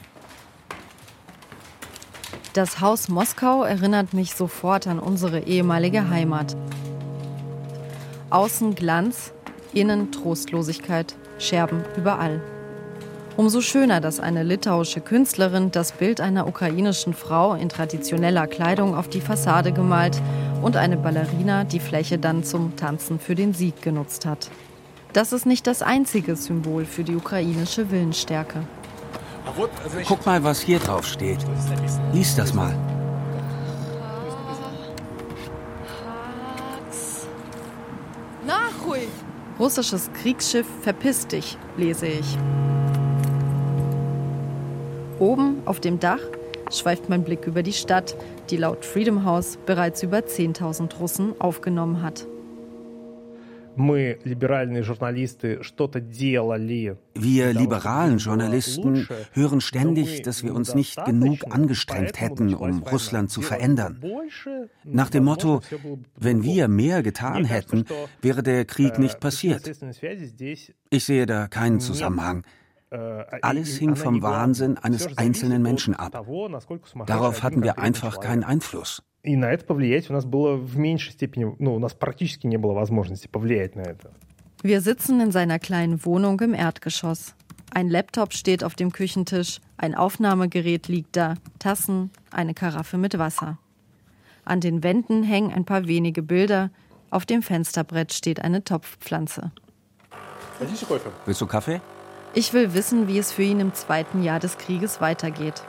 Das 2.54 2.80
Haus 2.80 3.08
Moskau 3.08 3.62
erinnert 3.62 4.14
mich 4.14 4.34
sofort 4.34 4.86
an 4.86 4.98
unsere 4.98 5.40
ehemalige 5.40 6.08
Heimat. 6.08 6.56
Außen 8.30 8.74
Glanz, 8.74 9.32
innen 9.72 10.12
Trostlosigkeit, 10.12 11.14
Scherben 11.38 11.84
überall. 11.96 12.42
Umso 13.36 13.60
schöner, 13.60 14.00
dass 14.00 14.18
eine 14.18 14.42
litauische 14.42 15.00
Künstlerin 15.00 15.70
das 15.70 15.92
Bild 15.92 16.20
einer 16.20 16.48
ukrainischen 16.48 17.14
Frau 17.14 17.54
in 17.54 17.68
traditioneller 17.68 18.48
Kleidung 18.48 18.96
auf 18.96 19.08
die 19.08 19.20
Fassade 19.20 19.70
gemalt 19.70 20.20
und 20.60 20.76
eine 20.76 20.96
Ballerina 20.96 21.62
die 21.62 21.78
Fläche 21.78 22.18
dann 22.18 22.42
zum 22.42 22.74
Tanzen 22.74 23.20
für 23.20 23.36
den 23.36 23.54
Sieg 23.54 23.80
genutzt 23.82 24.26
hat. 24.26 24.50
Das 25.12 25.32
ist 25.32 25.46
nicht 25.46 25.66
das 25.66 25.82
einzige 25.82 26.36
Symbol 26.36 26.84
für 26.84 27.04
die 27.04 27.16
ukrainische 27.16 27.90
Willensstärke. 27.90 28.64
Guck 30.06 30.26
mal, 30.26 30.44
was 30.44 30.60
hier 30.60 30.78
drauf 30.78 31.06
steht. 31.06 31.38
Lies 32.12 32.36
das 32.36 32.52
mal. 32.52 32.74
Russisches 39.58 40.10
Kriegsschiff 40.12 40.66
Verpiss 40.82 41.26
dich, 41.26 41.58
lese 41.76 42.06
ich. 42.06 42.38
Oben 45.18 45.62
auf 45.64 45.80
dem 45.80 45.98
Dach 45.98 46.20
schweift 46.70 47.08
mein 47.08 47.24
Blick 47.24 47.46
über 47.46 47.64
die 47.64 47.72
Stadt, 47.72 48.16
die 48.50 48.56
laut 48.56 48.84
Freedom 48.84 49.24
House 49.24 49.58
bereits 49.66 50.04
über 50.04 50.18
10.000 50.18 50.98
Russen 50.98 51.40
aufgenommen 51.40 52.02
hat. 52.02 52.26
Wir 57.14 57.52
liberalen 57.52 58.18
Journalisten 58.18 59.08
hören 59.32 59.60
ständig, 59.60 60.22
dass 60.22 60.42
wir 60.42 60.54
uns 60.54 60.74
nicht 60.74 61.04
genug 61.04 61.38
angestrengt 61.48 62.20
hätten, 62.20 62.54
um 62.54 62.82
Russland 62.82 63.30
zu 63.30 63.40
verändern. 63.40 64.02
Nach 64.84 65.10
dem 65.10 65.24
Motto, 65.24 65.60
wenn 66.16 66.42
wir 66.42 66.66
mehr 66.68 67.02
getan 67.02 67.44
hätten, 67.44 67.84
wäre 68.20 68.42
der 68.42 68.64
Krieg 68.64 68.98
nicht 68.98 69.20
passiert. 69.20 69.70
Ich 70.90 71.04
sehe 71.04 71.26
da 71.26 71.46
keinen 71.46 71.80
Zusammenhang. 71.80 72.44
Alles 73.41 73.77
hing 73.77 73.95
vom 73.95 74.21
Wahnsinn 74.21 74.77
eines 74.77 75.17
einzelnen 75.17 75.63
Menschen 75.63 75.95
ab. 75.95 76.11
Darauf 77.07 77.41
hatten 77.41 77.63
wir 77.63 77.79
einfach 77.79 78.19
keinen 78.19 78.43
Einfluss. 78.43 79.01
И 79.25 79.37
на 79.37 79.51
это 79.53 79.65
повлиять 79.65 80.09
у 80.09 80.13
нас 80.13 80.25
было 80.25 80.57
в 80.57 80.77
меньшей 80.77 81.13
степени, 81.13 81.55
ну, 81.57 81.75
у 81.75 81.79
нас 81.79 81.93
практически 81.93 82.45
не 82.45 82.57
было 82.57 82.73
возможности 82.73 83.27
повлиять 83.27 83.73
на 83.73 83.83
это. 83.83 84.11
Wir 84.63 84.81
sitzen 84.81 85.21
in 85.21 85.31
seiner 85.31 85.59
kleinen 85.59 86.03
Wohnung 86.05 86.39
im 86.41 86.53
Erdgeschoss. 86.53 87.33
Ein 87.71 87.89
Laptop 87.89 88.33
steht 88.33 88.63
auf 88.65 88.75
dem 88.75 88.91
Küchentisch, 88.91 89.59
ein 89.77 89.95
Aufnahmegerät 89.95 90.89
liegt 90.89 91.15
da, 91.15 91.35
Tassen, 91.57 92.11
eine 92.31 92.53
Karaffe 92.53 92.97
mit 92.97 93.17
Wasser. 93.17 93.57
An 94.45 94.59
den 94.59 94.83
Wänden 94.83 95.23
hängen 95.23 95.53
ein 95.53 95.63
paar 95.63 95.87
wenige 95.87 96.21
Bilder, 96.21 96.69
auf 97.09 97.25
dem 97.25 97.41
Fensterbrett 97.41 98.11
steht 98.13 98.41
eine 98.41 98.63
Topfpflanze. 98.63 99.51
Willst 101.25 101.41
du 101.41 101.47
Kaffee? 101.47 101.81
Ich 102.34 102.52
will 102.52 102.74
wissen, 102.74 103.08
wie 103.08 103.18
es 103.18 103.32
für 103.32 103.42
ihn 103.42 103.60
im 103.60 103.74
zweiten 103.74 104.22
Jahr 104.22 104.38
des 104.38 104.58
Krieges 104.58 105.00
weitergeht. 105.00 105.62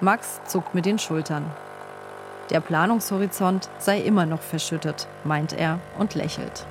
Max 0.00 0.40
zuckt 0.46 0.74
mit 0.74 0.86
den 0.86 0.98
Schultern. 0.98 1.44
Der 2.50 2.60
Planungshorizont 2.60 3.70
sei 3.78 4.00
immer 4.00 4.26
noch 4.26 4.40
verschüttet, 4.40 5.08
meint 5.24 5.52
er 5.52 5.78
und 5.98 6.14
lächelt. 6.14 6.66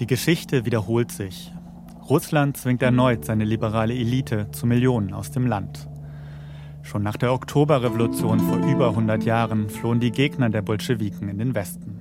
Die 0.00 0.06
Geschichte 0.06 0.64
wiederholt 0.64 1.10
sich. 1.10 1.52
Russland 2.08 2.56
zwingt 2.56 2.82
erneut 2.82 3.24
seine 3.24 3.44
liberale 3.44 3.94
Elite 3.94 4.50
zu 4.52 4.66
Millionen 4.66 5.12
aus 5.12 5.30
dem 5.30 5.46
Land. 5.46 5.88
Schon 6.82 7.02
nach 7.02 7.16
der 7.16 7.32
Oktoberrevolution 7.32 8.40
vor 8.40 8.58
über 8.58 8.90
100 8.90 9.24
Jahren 9.24 9.68
flohen 9.68 10.00
die 10.00 10.12
Gegner 10.12 10.50
der 10.50 10.62
Bolschewiken 10.62 11.28
in 11.28 11.38
den 11.38 11.54
Westen. 11.54 11.97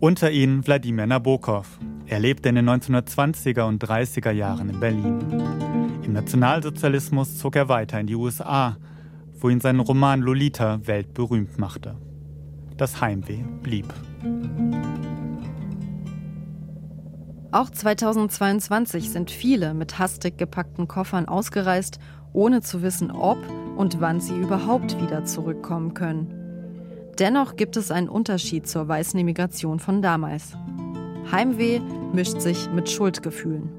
Unter 0.00 0.30
ihnen 0.30 0.64
Wladimir 0.64 1.08
Nabokov. 1.08 1.80
Er 2.06 2.20
lebte 2.20 2.48
in 2.48 2.54
den 2.54 2.70
1920er 2.70 3.62
und 3.62 3.82
30er 3.82 4.30
Jahren 4.30 4.70
in 4.70 4.78
Berlin. 4.78 5.18
Im 6.04 6.12
Nationalsozialismus 6.12 7.36
zog 7.36 7.56
er 7.56 7.68
weiter 7.68 7.98
in 7.98 8.06
die 8.06 8.14
USA, 8.14 8.76
wo 9.40 9.48
ihn 9.48 9.60
sein 9.60 9.80
Roman 9.80 10.20
Lolita 10.20 10.86
weltberühmt 10.86 11.58
machte. 11.58 11.96
Das 12.76 13.00
Heimweh 13.00 13.42
blieb. 13.64 13.92
Auch 17.50 17.68
2022 17.68 19.10
sind 19.10 19.32
viele 19.32 19.74
mit 19.74 19.98
hastig 19.98 20.38
gepackten 20.38 20.86
Koffern 20.86 21.26
ausgereist, 21.26 21.98
ohne 22.32 22.60
zu 22.60 22.82
wissen, 22.82 23.10
ob 23.10 23.38
und 23.76 24.00
wann 24.00 24.20
sie 24.20 24.38
überhaupt 24.38 25.02
wieder 25.02 25.24
zurückkommen 25.24 25.92
können. 25.94 26.37
Dennoch 27.18 27.56
gibt 27.56 27.76
es 27.76 27.90
einen 27.90 28.08
Unterschied 28.08 28.68
zur 28.68 28.86
weißen 28.86 29.18
Immigration 29.18 29.80
von 29.80 30.02
damals. 30.02 30.52
Heimweh 31.32 31.80
mischt 32.12 32.40
sich 32.40 32.70
mit 32.70 32.88
Schuldgefühlen. 32.88 33.70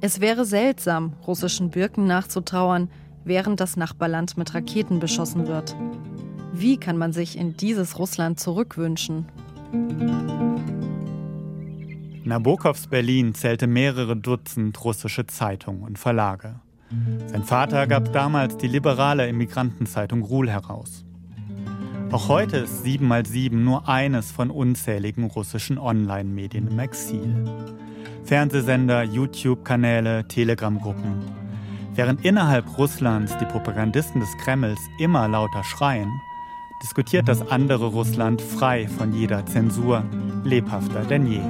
Es 0.00 0.20
wäre 0.20 0.44
seltsam, 0.44 1.12
russischen 1.26 1.70
Birken 1.70 2.06
nachzutrauern, 2.06 2.88
während 3.24 3.60
das 3.60 3.76
Nachbarland 3.76 4.38
mit 4.38 4.54
Raketen 4.54 4.98
beschossen 4.98 5.46
wird. 5.46 5.76
Wie 6.52 6.78
kann 6.78 6.96
man 6.96 7.12
sich 7.12 7.36
in 7.36 7.56
dieses 7.56 7.98
Russland 7.98 8.40
zurückwünschen? 8.40 9.26
Nabokovs 12.24 12.86
Berlin 12.86 13.34
zählte 13.34 13.66
mehrere 13.66 14.16
Dutzend 14.16 14.82
russische 14.84 15.26
Zeitungen 15.26 15.82
und 15.82 15.98
Verlage. 15.98 16.60
Sein 17.26 17.44
Vater 17.44 17.86
gab 17.86 18.12
damals 18.14 18.56
die 18.56 18.68
liberale 18.68 19.28
Immigrantenzeitung 19.28 20.22
Ruhl 20.22 20.48
heraus. 20.48 21.04
Auch 22.10 22.28
heute 22.28 22.56
ist 22.56 22.86
7x7 22.86 23.54
nur 23.54 23.86
eines 23.86 24.32
von 24.32 24.50
unzähligen 24.50 25.24
russischen 25.24 25.76
Online-Medien 25.78 26.66
im 26.68 26.78
Exil. 26.78 27.44
Fernsehsender, 28.24 29.02
YouTube-Kanäle, 29.02 30.26
Telegram-Gruppen. 30.26 31.22
Während 31.94 32.24
innerhalb 32.24 32.78
Russlands 32.78 33.36
die 33.36 33.44
Propagandisten 33.44 34.20
des 34.20 34.30
Kremls 34.38 34.78
immer 34.98 35.28
lauter 35.28 35.62
schreien, 35.64 36.10
diskutiert 36.82 37.28
das 37.28 37.46
andere 37.50 37.88
Russland 37.88 38.40
frei 38.40 38.88
von 38.88 39.12
jeder 39.12 39.44
Zensur, 39.44 40.02
lebhafter 40.44 41.04
denn 41.04 41.26
je. 41.26 41.42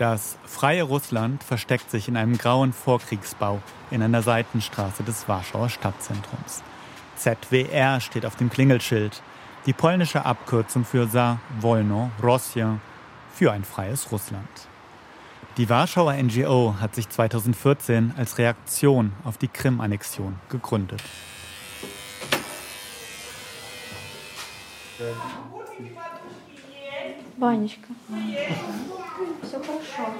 Das 0.00 0.38
freie 0.46 0.84
Russland 0.84 1.44
versteckt 1.44 1.90
sich 1.90 2.08
in 2.08 2.16
einem 2.16 2.38
grauen 2.38 2.72
Vorkriegsbau 2.72 3.60
in 3.90 4.02
einer 4.02 4.22
Seitenstraße 4.22 5.02
des 5.02 5.28
Warschauer 5.28 5.68
Stadtzentrums. 5.68 6.62
ZWR 7.16 8.00
steht 8.00 8.24
auf 8.24 8.34
dem 8.34 8.48
Klingelschild, 8.48 9.20
die 9.66 9.74
polnische 9.74 10.24
Abkürzung 10.24 10.86
für 10.86 11.06
Za 11.06 11.38
Wolno 11.60 12.10
Rosja, 12.22 12.78
für 13.34 13.52
ein 13.52 13.62
freies 13.62 14.10
Russland. 14.10 14.48
Die 15.58 15.68
Warschauer 15.68 16.14
NGO 16.14 16.76
hat 16.80 16.94
sich 16.94 17.06
2014 17.06 18.14
als 18.16 18.38
Reaktion 18.38 19.12
auf 19.24 19.36
die 19.36 19.48
Krim-Annexion 19.48 20.40
gegründet. 20.48 21.02
Ванечка. 27.39 27.87
Все 29.43 29.57
хорошо. 29.59 30.11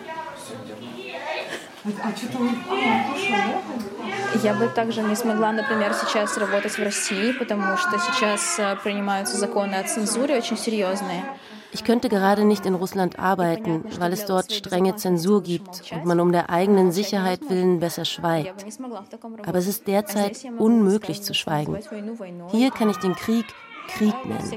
А 2.03 2.15
что 2.15 2.27
там? 2.31 2.49
Я 4.43 4.53
бы 4.55 4.67
также 4.67 5.03
не 5.03 5.15
смогла, 5.15 5.51
например, 5.51 5.93
сейчас 5.93 6.35
работать 6.37 6.71
в 6.71 6.83
России, 6.83 7.31
потому 7.33 7.77
что 7.77 7.99
сейчас 7.99 8.57
э, 8.57 8.75
принимаются 8.83 9.37
законы 9.37 9.75
о 9.75 9.83
цензуре 9.83 10.37
очень 10.37 10.57
серьезные. 10.57 11.23
Ich 11.71 11.83
könnte 11.83 12.07
gerade 12.07 12.45
nicht 12.45 12.65
in 12.65 12.73
Russland 12.73 13.19
arbeiten, 13.19 13.83
weil 13.99 14.13
es 14.13 14.25
dort 14.25 14.51
strenge 14.51 14.95
Zensur 14.95 15.43
gibt 15.43 15.83
und 15.91 16.05
man 16.05 16.21
um 16.21 16.31
der 16.31 16.49
eigenen 16.49 16.93
Sicherheit 16.93 17.41
willen 17.49 17.81
besser 17.81 18.05
schweigt. 18.05 18.65
Aber 19.45 19.57
es 19.57 19.67
ist 19.67 19.85
derzeit 19.85 20.37
unmöglich 20.57 21.21
zu 21.21 21.33
schweigen. 21.33 21.77
Hier 22.49 22.71
kann 22.71 22.89
ich 22.89 22.97
den 22.97 23.13
Krieg 23.15 23.45
Krieg 23.88 24.14
nennen. 24.24 24.50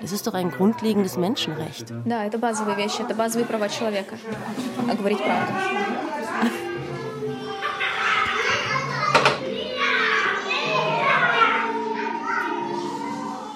Das 0.00 0.12
ist 0.12 0.26
doch 0.26 0.34
ein 0.34 0.50
grundlegendes 0.50 1.16
Menschenrecht. 1.16 1.92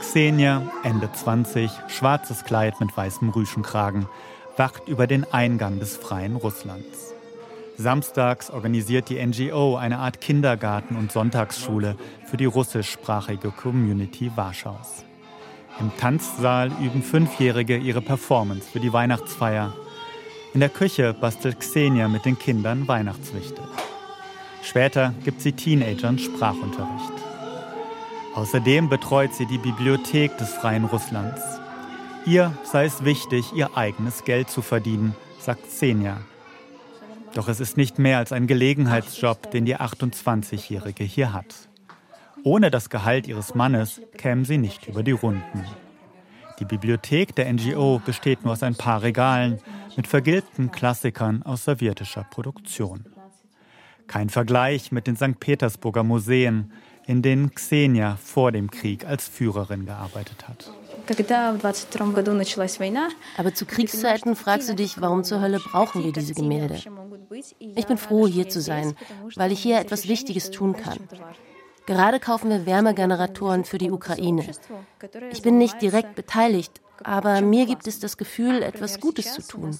Xenia, 0.00 0.62
Ende 0.82 1.12
20, 1.12 1.70
schwarzes 1.88 2.44
Kleid 2.44 2.80
mit 2.80 2.96
weißem 2.96 3.28
Rüschenkragen, 3.28 4.08
wacht 4.56 4.88
über 4.88 5.06
den 5.06 5.30
Eingang 5.30 5.78
des 5.78 5.96
freien 5.96 6.36
Russlands. 6.36 7.15
Samstags 7.78 8.50
organisiert 8.50 9.10
die 9.10 9.24
NGO 9.24 9.76
eine 9.76 9.98
Art 9.98 10.20
Kindergarten 10.20 10.96
und 10.96 11.12
Sonntagsschule 11.12 11.96
für 12.24 12.36
die 12.36 12.46
russischsprachige 12.46 13.50
Community 13.50 14.30
Warschaus. 14.34 15.04
Im 15.78 15.94
Tanzsaal 15.98 16.70
üben 16.80 17.02
Fünfjährige 17.02 17.76
ihre 17.76 18.00
Performance 18.00 18.66
für 18.70 18.80
die 18.80 18.92
Weihnachtsfeier. 18.92 19.74
In 20.54 20.60
der 20.60 20.70
Küche 20.70 21.12
bastelt 21.12 21.60
Xenia 21.60 22.08
mit 22.08 22.24
den 22.24 22.38
Kindern 22.38 22.88
Weihnachtswichte. 22.88 23.62
Später 24.62 25.12
gibt 25.24 25.42
sie 25.42 25.52
Teenagern 25.52 26.18
Sprachunterricht. 26.18 27.12
Außerdem 28.34 28.88
betreut 28.88 29.34
sie 29.34 29.46
die 29.46 29.58
Bibliothek 29.58 30.38
des 30.38 30.52
Freien 30.54 30.86
Russlands. 30.86 31.42
Ihr 32.24 32.52
sei 32.64 32.86
es 32.86 33.04
wichtig, 33.04 33.52
ihr 33.54 33.76
eigenes 33.76 34.24
Geld 34.24 34.48
zu 34.48 34.62
verdienen, 34.62 35.14
sagt 35.38 35.68
Xenia. 35.68 36.16
Doch 37.36 37.48
es 37.48 37.60
ist 37.60 37.76
nicht 37.76 37.98
mehr 37.98 38.16
als 38.16 38.32
ein 38.32 38.46
Gelegenheitsjob, 38.46 39.50
den 39.50 39.66
die 39.66 39.76
28-Jährige 39.76 41.04
hier 41.04 41.34
hat. 41.34 41.68
Ohne 42.44 42.70
das 42.70 42.88
Gehalt 42.88 43.28
ihres 43.28 43.54
Mannes 43.54 44.00
kämen 44.16 44.46
sie 44.46 44.56
nicht 44.56 44.88
über 44.88 45.02
die 45.02 45.10
Runden. 45.10 45.66
Die 46.60 46.64
Bibliothek 46.64 47.34
der 47.34 47.52
NGO 47.52 48.00
besteht 48.02 48.42
nur 48.42 48.54
aus 48.54 48.62
ein 48.62 48.74
paar 48.74 49.02
Regalen 49.02 49.58
mit 49.98 50.06
vergilbten 50.06 50.70
Klassikern 50.70 51.42
aus 51.42 51.64
sowjetischer 51.64 52.24
Produktion. 52.24 53.04
Kein 54.06 54.30
Vergleich 54.30 54.90
mit 54.90 55.06
den 55.06 55.16
St. 55.16 55.38
Petersburger 55.38 56.04
Museen, 56.04 56.72
in 57.06 57.20
denen 57.20 57.54
Xenia 57.54 58.16
vor 58.16 58.50
dem 58.50 58.70
Krieg 58.70 59.04
als 59.04 59.28
Führerin 59.28 59.84
gearbeitet 59.84 60.48
hat. 60.48 60.72
Aber 63.36 63.54
zu 63.54 63.66
Kriegszeiten 63.66 64.36
fragst 64.36 64.68
du 64.68 64.74
dich, 64.74 65.00
warum 65.00 65.24
zur 65.24 65.40
Hölle 65.40 65.60
brauchen 65.60 66.04
wir 66.04 66.12
diese 66.12 66.34
Gemälde? 66.34 66.80
Ich 67.58 67.86
bin 67.86 67.98
froh, 67.98 68.26
hier 68.26 68.48
zu 68.48 68.60
sein, 68.60 68.96
weil 69.34 69.52
ich 69.52 69.60
hier 69.60 69.78
etwas 69.78 70.08
Wichtiges 70.08 70.50
tun 70.50 70.76
kann. 70.76 70.98
Gerade 71.86 72.18
kaufen 72.18 72.50
wir 72.50 72.66
Wärmegeneratoren 72.66 73.64
für 73.64 73.78
die 73.78 73.92
Ukraine. 73.92 74.44
Ich 75.30 75.42
bin 75.42 75.56
nicht 75.58 75.80
direkt 75.80 76.16
beteiligt, 76.16 76.80
aber 77.04 77.40
mir 77.40 77.66
gibt 77.66 77.86
es 77.86 78.00
das 78.00 78.16
Gefühl, 78.16 78.62
etwas 78.62 79.00
Gutes 79.00 79.34
zu 79.34 79.42
tun 79.46 79.78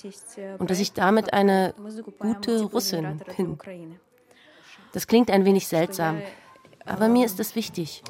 und 0.59 0.71
dass 0.71 0.79
ich 0.79 0.93
damit 0.93 1.33
eine 1.33 1.75
gute 2.19 2.62
Russin 2.62 3.21
bin. 3.37 3.59
Das 4.93 5.07
klingt 5.09 5.31
ein 5.31 5.45
wenig 5.45 5.67
seltsam, 5.67 6.23
aber 6.85 7.09
mir 7.09 7.27
ist 7.27 7.41
das 7.41 7.57
wichtig. 7.57 8.03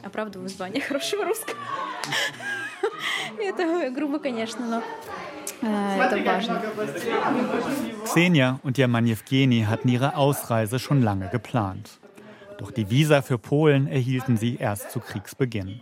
Xenia 8.05 8.61
und 8.63 8.79
ihr 8.79 8.89
Mann 8.89 9.07
Jewgeni 9.07 9.63
hatten 9.63 9.89
ihre 9.89 10.17
Ausreise 10.17 10.79
schon 10.79 11.03
lange 11.03 11.29
geplant. 11.29 11.99
Doch 12.59 12.71
die 12.71 12.91
Visa 12.91 13.23
für 13.23 13.39
Polen 13.39 13.87
erhielten 13.87 14.37
sie 14.37 14.57
erst 14.57 14.91
zu 14.91 15.01
Kriegsbeginn. 15.01 15.81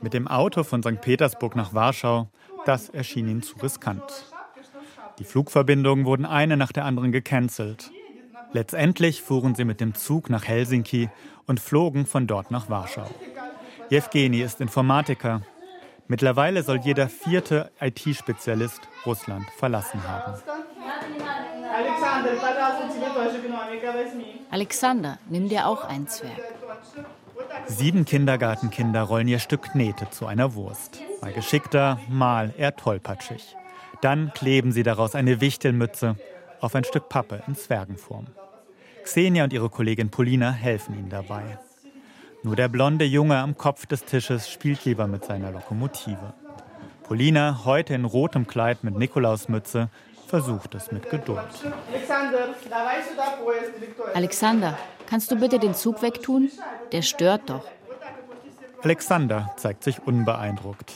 Mit 0.00 0.14
dem 0.14 0.28
Auto 0.28 0.62
von 0.62 0.82
St. 0.82 1.00
Petersburg 1.00 1.56
nach 1.56 1.74
Warschau, 1.74 2.28
das 2.64 2.88
erschien 2.88 3.28
ihnen 3.28 3.42
zu 3.42 3.58
riskant. 3.58 4.02
Die 5.18 5.24
Flugverbindungen 5.24 6.06
wurden 6.06 6.24
eine 6.24 6.56
nach 6.56 6.72
der 6.72 6.84
anderen 6.84 7.12
gecancelt. 7.12 7.90
Letztendlich 8.52 9.22
fuhren 9.22 9.54
sie 9.54 9.64
mit 9.64 9.80
dem 9.80 9.94
Zug 9.94 10.30
nach 10.30 10.44
Helsinki 10.44 11.10
und 11.46 11.60
flogen 11.60 12.06
von 12.06 12.26
dort 12.26 12.50
nach 12.50 12.70
Warschau. 12.70 13.08
Jewgeni 13.90 14.40
ist 14.40 14.60
Informatiker. 14.60 15.42
Mittlerweile 16.10 16.64
soll 16.64 16.80
jeder 16.80 17.08
vierte 17.08 17.70
IT-Spezialist 17.80 18.80
Russland 19.06 19.48
verlassen 19.56 20.02
haben. 20.02 20.42
Alexander, 24.50 25.18
nimm 25.28 25.48
dir 25.48 25.68
auch 25.68 25.84
ein 25.84 26.08
Zwerg. 26.08 26.32
Sieben 27.68 28.04
Kindergartenkinder 28.04 29.02
rollen 29.02 29.28
ihr 29.28 29.38
Stück 29.38 29.70
Knete 29.70 30.10
zu 30.10 30.26
einer 30.26 30.54
Wurst. 30.54 31.00
Mal 31.20 31.32
geschickter, 31.32 32.00
mal 32.08 32.52
eher 32.58 32.74
tollpatschig. 32.74 33.54
Dann 34.00 34.32
kleben 34.34 34.72
sie 34.72 34.82
daraus 34.82 35.14
eine 35.14 35.40
Wichtelmütze 35.40 36.16
auf 36.60 36.74
ein 36.74 36.82
Stück 36.82 37.08
Pappe 37.08 37.44
in 37.46 37.54
Zwergenform. 37.54 38.26
Xenia 39.04 39.44
und 39.44 39.52
ihre 39.52 39.70
Kollegin 39.70 40.10
Polina 40.10 40.50
helfen 40.50 40.98
ihnen 40.98 41.08
dabei. 41.08 41.60
Nur 42.42 42.56
der 42.56 42.68
blonde 42.68 43.04
Junge 43.04 43.36
am 43.36 43.56
Kopf 43.56 43.86
des 43.86 44.04
Tisches 44.04 44.50
spielt 44.50 44.84
lieber 44.84 45.06
mit 45.06 45.24
seiner 45.24 45.52
Lokomotive. 45.52 46.32
Polina, 47.02 47.64
heute 47.64 47.94
in 47.94 48.04
rotem 48.04 48.46
Kleid 48.46 48.82
mit 48.82 48.96
Nikolausmütze, 48.96 49.90
versucht 50.26 50.74
es 50.74 50.90
mit 50.90 51.10
Geduld. 51.10 51.40
Alexander, 54.14 54.78
kannst 55.06 55.30
du 55.30 55.36
bitte 55.36 55.58
den 55.58 55.74
Zug 55.74 56.02
wegtun? 56.02 56.50
Der 56.92 57.02
stört 57.02 57.50
doch. 57.50 57.64
Alexander 58.82 59.50
zeigt 59.56 59.84
sich 59.84 60.00
unbeeindruckt. 60.06 60.92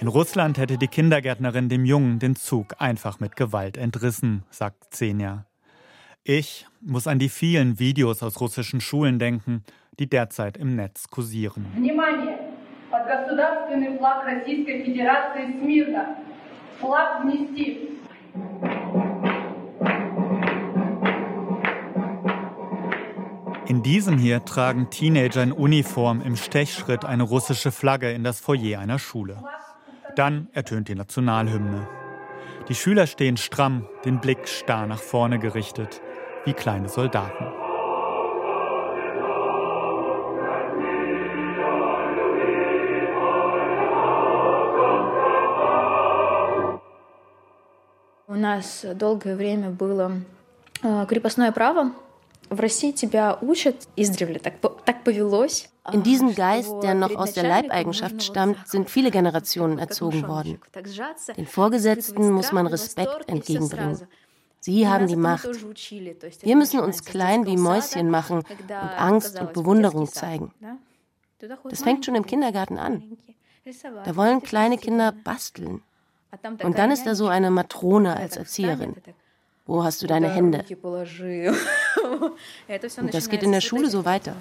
In 0.00 0.08
Russland 0.08 0.58
hätte 0.58 0.76
die 0.76 0.88
Kindergärtnerin 0.88 1.70
dem 1.70 1.86
Jungen 1.86 2.18
den 2.18 2.36
Zug 2.36 2.74
einfach 2.78 3.20
mit 3.20 3.36
Gewalt 3.36 3.78
entrissen, 3.78 4.42
sagt 4.50 4.90
Xenia. 4.90 5.46
Ich 6.24 6.66
muss 6.80 7.06
an 7.06 7.18
die 7.18 7.28
vielen 7.28 7.78
Videos 7.78 8.22
aus 8.22 8.40
russischen 8.40 8.80
Schulen 8.80 9.18
denken, 9.18 9.62
die 9.98 10.08
derzeit 10.08 10.56
im 10.56 10.76
Netz 10.76 11.08
kursieren. 11.08 11.66
In 23.66 23.82
diesem 23.82 24.18
hier 24.18 24.44
tragen 24.44 24.90
Teenager 24.90 25.42
in 25.42 25.52
Uniform 25.52 26.20
im 26.20 26.36
Stechschritt 26.36 27.04
eine 27.04 27.22
russische 27.22 27.72
Flagge 27.72 28.12
in 28.12 28.22
das 28.22 28.40
Foyer 28.40 28.78
einer 28.78 28.98
Schule. 28.98 29.42
Dann 30.16 30.48
ertönt 30.52 30.88
die 30.88 30.94
Nationalhymne. 30.94 31.88
Die 32.68 32.74
Schüler 32.74 33.06
stehen 33.06 33.36
stramm, 33.36 33.86
den 34.04 34.20
Blick 34.20 34.48
starr 34.48 34.86
nach 34.86 35.00
vorne 35.00 35.38
gerichtet, 35.38 36.00
wie 36.44 36.52
kleine 36.52 36.88
Soldaten. 36.88 37.63
нас 48.43 48.85
долгое 48.95 49.35
время 49.35 49.69
было 49.69 50.11
крепостное 50.81 51.51
право. 51.51 51.93
В 52.49 52.59
России 52.59 52.91
тебя 52.91 53.37
учат 53.41 53.87
издревле, 53.95 54.39
так, 54.39 54.55
так 54.83 55.03
повелось. 55.03 55.69
In 55.91 56.03
diesem 56.03 56.35
Geist, 56.35 56.71
der 56.83 56.93
noch 56.93 57.15
aus 57.15 57.33
der 57.33 57.43
Leibeigenschaft 57.43 58.21
stammt, 58.21 58.67
sind 58.67 58.89
viele 58.89 59.11
Generationen 59.11 59.79
erzogen 59.79 60.27
worden. 60.27 60.59
Den 61.35 61.47
Vorgesetzten 61.47 62.31
muss 62.31 62.51
man 62.51 62.67
Respekt 62.67 63.27
entgegenbringen. 63.27 64.07
Sie 64.59 64.87
haben 64.87 65.07
die 65.07 65.15
Macht. 65.15 65.47
Wir 66.41 66.55
müssen 66.55 66.79
uns 66.79 67.05
klein 67.05 67.45
wie 67.45 67.57
Mäuschen 67.57 68.09
machen 68.09 68.39
und 68.39 68.71
Angst 68.71 69.39
und 69.39 69.53
Bewunderung 69.53 70.07
zeigen. 70.07 70.53
Das 71.39 71.81
fängt 71.81 72.05
schon 72.05 72.15
im 72.15 72.25
Kindergarten 72.25 72.77
an. 72.77 73.17
Da 74.05 74.15
wollen 74.15 74.41
kleine 74.43 74.77
Kinder 74.77 75.11
basteln. 75.11 75.81
Und 76.62 76.78
dann 76.78 76.90
ist 76.90 77.04
da 77.06 77.14
so 77.14 77.28
eine 77.28 77.50
Matrone 77.50 78.16
als 78.16 78.36
Erzieherin. 78.36 78.96
Wo 79.66 79.82
hast 79.82 80.02
du 80.02 80.06
deine 80.06 80.28
Hände? 80.28 80.64
Und 82.98 83.14
das 83.14 83.28
geht 83.30 83.42
in 83.42 83.52
der 83.52 83.62
Schule 83.62 83.88
so 83.88 84.04
weiter. 84.04 84.36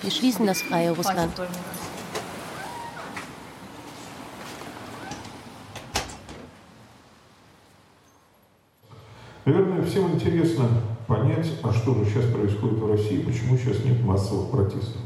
Wir 0.00 0.10
schließen 0.10 0.46
das 0.46 0.62
freie 0.62 0.92
Russland. 0.92 1.32
всем 9.89 10.13
интересно 10.13 10.67
понять, 11.07 11.51
а 11.63 11.71
что 11.71 11.93
же 11.95 12.05
сейчас 12.05 12.25
происходит 12.25 12.79
в 12.79 12.91
России, 12.91 13.21
почему 13.21 13.57
сейчас 13.57 13.83
нет 13.83 14.03
массовых 14.03 14.51
протестов. 14.51 15.01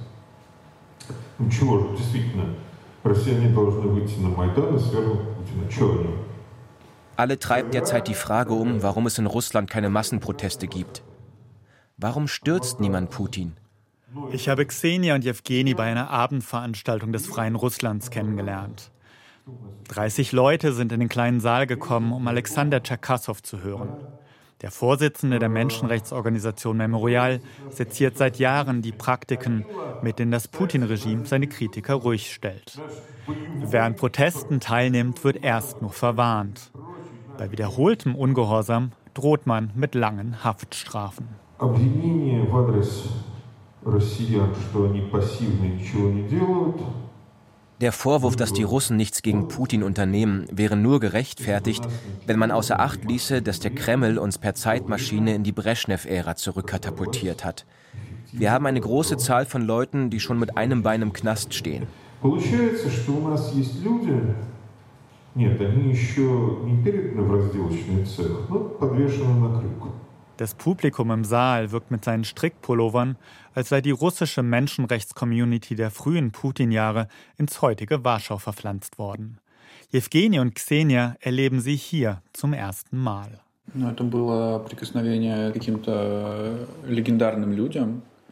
Ну 1.37 1.49
чего 1.49 1.79
же, 1.79 1.97
действительно, 1.97 2.55
россияне 3.03 3.49
должны 3.53 3.87
выйти 3.89 4.19
на 4.19 4.29
Майдан 4.29 4.75
и 4.75 4.79
свергнуть 4.79 5.21
Путина. 5.35 5.71
Чего 5.71 5.91
они? 5.99 6.09
Alle 7.17 7.37
treibt 7.37 7.73
derzeit 7.73 8.07
die 8.07 8.13
Frage 8.13 8.53
um, 8.53 8.81
warum 8.81 9.05
es 9.05 9.17
in 9.17 9.25
Russland 9.25 9.69
keine 9.69 9.89
Massenproteste 9.89 10.67
gibt. 10.67 11.03
Warum 11.97 12.29
stürzt 12.29 12.79
niemand 12.79 13.09
Putin? 13.09 13.57
Ich 14.31 14.47
habe 14.47 14.65
Xenia 14.65 15.15
und 15.15 15.25
Jewgeni 15.25 15.73
bei 15.73 15.83
einer 15.83 16.09
Abendveranstaltung 16.09 17.11
des 17.11 17.27
Freien 17.27 17.55
Russlands 17.55 18.09
kennengelernt. 18.09 18.89
30 19.89 20.31
Leute 20.31 20.71
sind 20.71 20.91
in 20.91 20.99
den 21.01 21.09
kleinen 21.09 21.41
Saal 21.41 21.67
gekommen, 21.67 22.13
um 22.13 22.27
Alexander 22.27 22.81
Tscherkassow 22.81 23.41
zu 23.41 23.61
hören. 23.61 23.89
Der 24.61 24.71
Vorsitzende 24.71 25.39
der 25.39 25.47
Menschenrechtsorganisation 25.47 26.75
Memorial 26.75 27.39
seziert 27.69 28.17
seit 28.17 28.39
Jahren 28.39 28.81
die 28.81 28.91
Praktiken, 28.91 29.65
mit 30.01 30.19
denen 30.19 30.31
das 30.31 30.49
Putin-Regime 30.49 31.25
seine 31.25 31.47
Kritiker 31.47 31.95
ruhig 31.95 32.33
stellt. 32.33 32.77
Wer 33.61 33.85
an 33.85 33.95
Protesten 33.95 34.59
teilnimmt, 34.59 35.23
wird 35.23 35.43
erst 35.43 35.81
noch 35.81 35.93
verwarnt. 35.93 36.71
Bei 37.37 37.51
wiederholtem 37.51 38.15
Ungehorsam 38.15 38.91
droht 39.13 39.47
man 39.47 39.71
mit 39.75 39.95
langen 39.95 40.43
Haftstrafen. 40.43 41.27
Обвинение 41.57 42.43
в 42.43 42.55
адрес 42.55 43.09
россиян, 43.83 44.53
что 44.55 44.85
они 44.85 45.01
пассивно 45.01 45.65
ничего 45.65 46.09
не 46.09 46.23
делают, 46.23 46.81
der 47.81 47.91
Vorwurf, 47.93 48.35
dass 48.35 48.51
die 48.51 48.63
Russen 48.63 48.97
nichts 48.97 49.21
gegen 49.21 49.47
Putin 49.47 49.83
unternehmen, 49.83 50.45
wäre 50.51 50.75
nur 50.75 50.99
gerechtfertigt, 50.99 51.87
wenn 52.25 52.37
man 52.37 52.51
außer 52.51 52.79
Acht 52.79 53.05
ließe, 53.05 53.41
dass 53.41 53.59
der 53.61 53.71
Kreml 53.71 54.17
uns 54.17 54.37
per 54.37 54.53
Zeitmaschine 54.53 55.33
in 55.33 55.43
die 55.43 55.53
Brezhnev-Ära 55.53 56.35
zurückkatapultiert 56.35 57.45
hat. 57.45 57.65
Wir 58.33 58.51
haben 58.51 58.65
eine 58.65 58.81
große 58.81 59.17
Zahl 59.17 59.45
von 59.45 59.61
Leuten, 59.61 60.09
die 60.09 60.19
schon 60.19 60.39
mit 60.39 60.57
einem 60.57 60.83
Bein 60.83 61.01
im 61.01 61.13
Knast 61.13 61.53
stehen. 61.53 61.87
Нет, 65.35 65.61
они 65.61 65.91
еще 65.91 66.57
не 66.65 66.83
переданы 66.83 67.21
в 67.21 67.31
разделочный 67.31 68.03
цех, 68.03 68.49
но 68.49 68.59
подвешены 68.61 69.39
на 69.39 69.59
крюк. 69.59 69.93
Das 70.37 70.53
Publikum 70.55 71.11
im 71.11 71.23
Saal 71.25 71.71
wirkt 71.71 71.91
mit 71.91 72.03
seinen 72.03 72.23
Strickpullovern, 72.23 73.17
als 73.54 73.68
sei 73.68 73.80
die 73.80 73.90
russische 73.90 74.42
Menschenrechtscommunity 74.42 75.74
der 75.74 75.90
frühen 75.90 76.32
Putin-Jahre 76.32 77.08
ins 77.38 77.62
heutige 77.62 78.04
Warschau 78.04 78.38
verpflanzt 78.38 78.98
worden. 78.98 79.38
Jewgeni 79.90 80.40
und 80.40 80.54
Xenia 80.54 81.16
erleben 81.20 81.60
sie 81.60 81.76
hier 81.76 82.20
zum 82.32 82.52
ersten 82.52 82.98
Mal. 82.98 83.40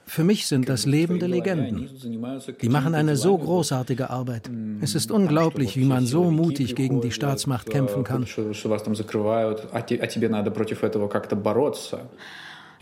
Für 0.04 0.24
mich 0.24 0.46
sind 0.46 0.68
das 0.68 0.84
lebende 0.84 1.26
Legenden. 1.26 1.88
Die 2.60 2.68
machen 2.68 2.94
eine 2.94 3.16
so 3.16 3.38
großartige 3.38 4.10
Arbeit. 4.10 4.50
Es 4.80 4.94
ist 4.94 5.10
unglaublich, 5.10 5.76
wie 5.76 5.84
man 5.84 6.06
so 6.06 6.30
mutig 6.30 6.74
gegen 6.74 7.00
die 7.00 7.12
Staatsmacht 7.12 7.70
kämpfen 7.70 8.04
kann. 8.04 8.26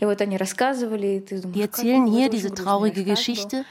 Die 0.01 1.61
erzählen 1.61 2.07
hier 2.07 2.29
diese 2.29 2.53
traurige 2.53 3.03
Geschichte 3.03 3.65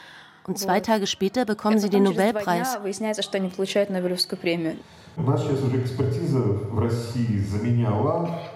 und 0.46 0.58
zwei 0.58 0.80
Tage 0.80 1.06
später 1.06 1.44
bekommen 1.44 1.78
sie 1.78 1.90
den 1.90 2.04
Nobelpreis. 2.04 2.78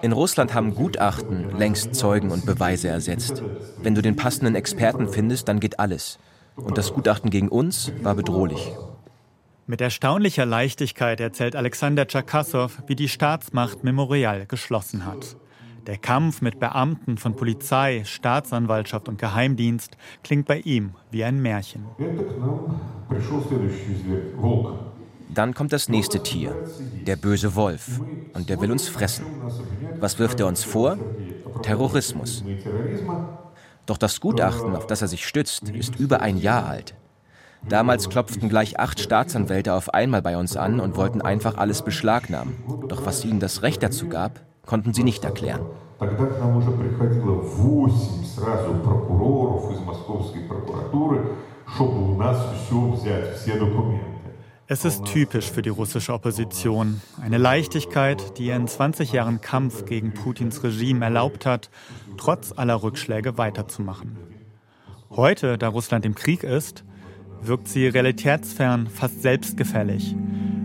In 0.01 0.11
Russland 0.13 0.53
haben 0.53 0.73
Gutachten 0.73 1.57
längst 1.57 1.95
Zeugen 1.95 2.31
und 2.31 2.45
Beweise 2.45 2.87
ersetzt. 2.87 3.43
Wenn 3.81 3.93
du 3.93 4.01
den 4.01 4.15
passenden 4.15 4.55
Experten 4.55 5.09
findest, 5.09 5.49
dann 5.49 5.59
geht 5.59 5.79
alles. 5.79 6.17
Und 6.55 6.77
das 6.77 6.93
Gutachten 6.93 7.29
gegen 7.29 7.49
uns 7.49 7.91
war 8.01 8.15
bedrohlich. 8.15 8.71
Mit 9.67 9.81
erstaunlicher 9.81 10.45
Leichtigkeit 10.45 11.19
erzählt 11.19 11.55
Alexander 11.55 12.07
Tschakassow, 12.07 12.71
wie 12.87 12.95
die 12.95 13.09
Staatsmacht 13.09 13.83
Memorial 13.83 14.45
geschlossen 14.45 15.05
hat. 15.05 15.35
Der 15.87 15.97
Kampf 15.97 16.41
mit 16.41 16.59
Beamten 16.59 17.17
von 17.17 17.35
Polizei, 17.35 18.03
Staatsanwaltschaft 18.05 19.07
und 19.07 19.19
Geheimdienst 19.19 19.97
klingt 20.23 20.47
bei 20.47 20.59
ihm 20.59 20.95
wie 21.11 21.23
ein 21.23 21.39
Märchen. 21.41 21.85
Dann 25.33 25.53
kommt 25.53 25.73
das 25.73 25.89
nächste 25.89 26.23
Tier, 26.23 26.55
der 27.05 27.17
böse 27.17 27.55
Wolf, 27.55 28.01
und 28.33 28.49
der 28.49 28.59
will 28.61 28.71
uns 28.71 28.87
fressen. 28.87 29.25
Was 29.99 30.17
wirft 30.17 30.39
er 30.39 30.47
uns 30.47 30.63
vor? 30.63 30.97
Terrorismus. 31.61 32.43
Doch 33.85 33.97
das 33.97 34.19
Gutachten, 34.19 34.75
auf 34.75 34.87
das 34.87 35.03
er 35.03 35.07
sich 35.07 35.27
stützt, 35.27 35.69
ist 35.69 35.99
über 35.99 36.21
ein 36.21 36.37
Jahr 36.37 36.65
alt. 36.65 36.95
Damals 37.67 38.09
klopften 38.09 38.49
gleich 38.49 38.79
acht 38.79 38.99
Staatsanwälte 38.99 39.73
auf 39.73 39.93
einmal 39.93 40.21
bei 40.21 40.37
uns 40.37 40.55
an 40.55 40.79
und 40.79 40.95
wollten 40.95 41.21
einfach 41.21 41.57
alles 41.57 41.83
beschlagnahmen. 41.83 42.55
Doch 42.87 43.05
was 43.05 43.25
ihnen 43.25 43.39
das 43.39 43.61
Recht 43.61 43.81
dazu 43.81 44.07
gab, 44.07 44.41
konnten 44.65 44.93
sie 44.93 45.03
nicht 45.03 45.23
erklären. 45.23 45.61
Es 54.67 54.83
ist 54.83 55.05
typisch 55.05 55.51
für 55.51 55.61
die 55.61 55.69
russische 55.69 56.11
Opposition. 56.11 56.99
Eine 57.21 57.37
Leichtigkeit, 57.37 58.37
die 58.39 58.47
ihr 58.47 58.55
in 58.55 58.67
20 58.67 59.11
Jahren 59.11 59.39
Kampf 59.39 59.85
gegen 59.85 60.13
Putins 60.13 60.63
Regime 60.63 61.05
erlaubt 61.05 61.45
hat, 61.45 61.69
trotz 62.17 62.51
aller 62.51 62.81
Rückschläge 62.81 63.37
weiterzumachen. 63.37 64.17
Heute, 65.11 65.59
da 65.59 65.67
Russland 65.67 66.03
im 66.03 66.15
Krieg 66.15 66.43
ist, 66.43 66.83
wirkt 67.41 67.67
sie 67.67 67.87
realitätsfern, 67.87 68.87
fast 68.87 69.21
selbstgefällig, 69.21 70.15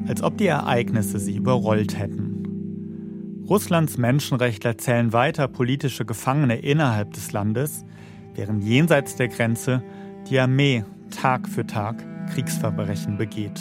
als 0.08 0.22
ob 0.22 0.38
die 0.38 0.46
Ereignisse 0.46 1.18
sie 1.18 1.36
überrollt 1.36 1.98
hätten. 1.98 2.29
Russlands 3.50 3.98
Menschenrechtler 3.98 4.78
zählen 4.78 5.12
weiter 5.12 5.48
politische 5.48 6.04
Gefangene 6.04 6.60
innerhalb 6.60 7.12
des 7.14 7.32
Landes, 7.32 7.84
während 8.36 8.62
jenseits 8.62 9.16
der 9.16 9.26
Grenze 9.26 9.82
die 10.30 10.38
Armee 10.38 10.84
Tag 11.10 11.48
für 11.48 11.66
Tag 11.66 11.96
Kriegsverbrechen 12.32 13.18
begeht. 13.18 13.60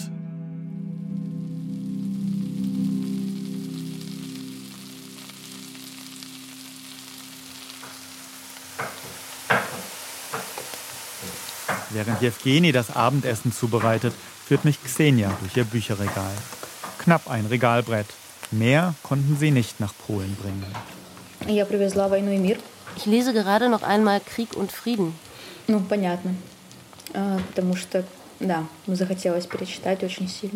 Während 11.90 12.22
Jewgeni 12.22 12.72
das 12.72 12.96
Abendessen 12.96 13.52
zubereitet, 13.52 14.14
führt 14.46 14.66
mich 14.66 14.80
Xenia 14.84 15.36
durch 15.40 15.58
ihr 15.58 15.64
Bücherregal. 15.64 16.36
Knapp 17.00 17.28
ein 17.28 17.48
Regalbrett, 17.48 18.06
Mehr 18.52 18.96
konnten 19.04 19.38
sie 19.38 19.52
nicht 19.52 19.80
nach 19.80 19.94
Polen 20.08 20.36
bringen. 20.36 20.66
Ich 22.98 23.06
lese 23.06 23.34
gerade 23.34 23.70
noch 23.70 23.84
einmal 23.84 24.20
Krieg 24.20 24.56
und 24.56 24.72
Frieden. 24.72 25.14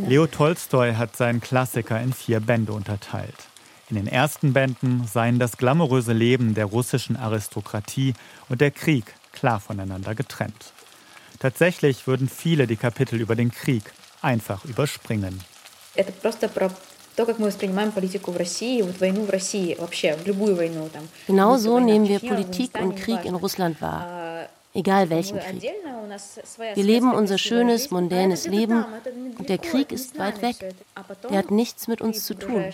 Leo 0.07 0.27
Tolstoi 0.27 0.93
hat 0.93 1.15
seinen 1.15 1.41
Klassiker 1.41 2.01
in 2.01 2.13
vier 2.13 2.39
Bände 2.39 2.73
unterteilt. 2.73 3.35
In 3.89 3.97
den 3.97 4.07
ersten 4.07 4.53
Bänden 4.53 5.05
seien 5.05 5.37
das 5.37 5.57
glamouröse 5.57 6.13
Leben 6.13 6.53
der 6.55 6.65
russischen 6.65 7.15
Aristokratie 7.15 8.13
und 8.49 8.61
der 8.61 8.71
Krieg 8.71 9.05
klar 9.33 9.59
voneinander 9.59 10.15
getrennt. 10.15 10.73
Tatsächlich 11.39 12.07
würden 12.07 12.29
viele 12.29 12.67
die 12.67 12.77
Kapitel 12.77 13.19
über 13.19 13.35
den 13.35 13.51
Krieg 13.51 13.83
einfach 14.21 14.63
überspringen. 14.65 15.41
Genau 21.27 21.57
so 21.57 21.79
nehmen 21.79 22.07
wir 22.07 22.19
Politik 22.19 22.71
und 22.81 22.95
Krieg 22.95 23.25
in 23.25 23.35
Russland 23.35 23.81
wahr. 23.81 24.23
Egal 24.75 25.09
welchen 25.11 25.39
Krieg. 25.39 25.71
Wir 26.73 26.83
leben 26.83 27.13
unser 27.13 27.37
schönes, 27.37 27.91
mondänes 27.91 28.47
Leben 28.47 28.83
und 29.37 29.47
der 29.47 29.59
Krieg 29.59 29.91
ist 29.91 30.17
weit 30.17 30.41
weg. 30.41 30.55
Der 31.29 31.37
hat 31.37 31.51
nichts 31.51 31.87
mit 31.87 32.01
uns 32.01 32.25
zu 32.25 32.33
tun. 32.33 32.65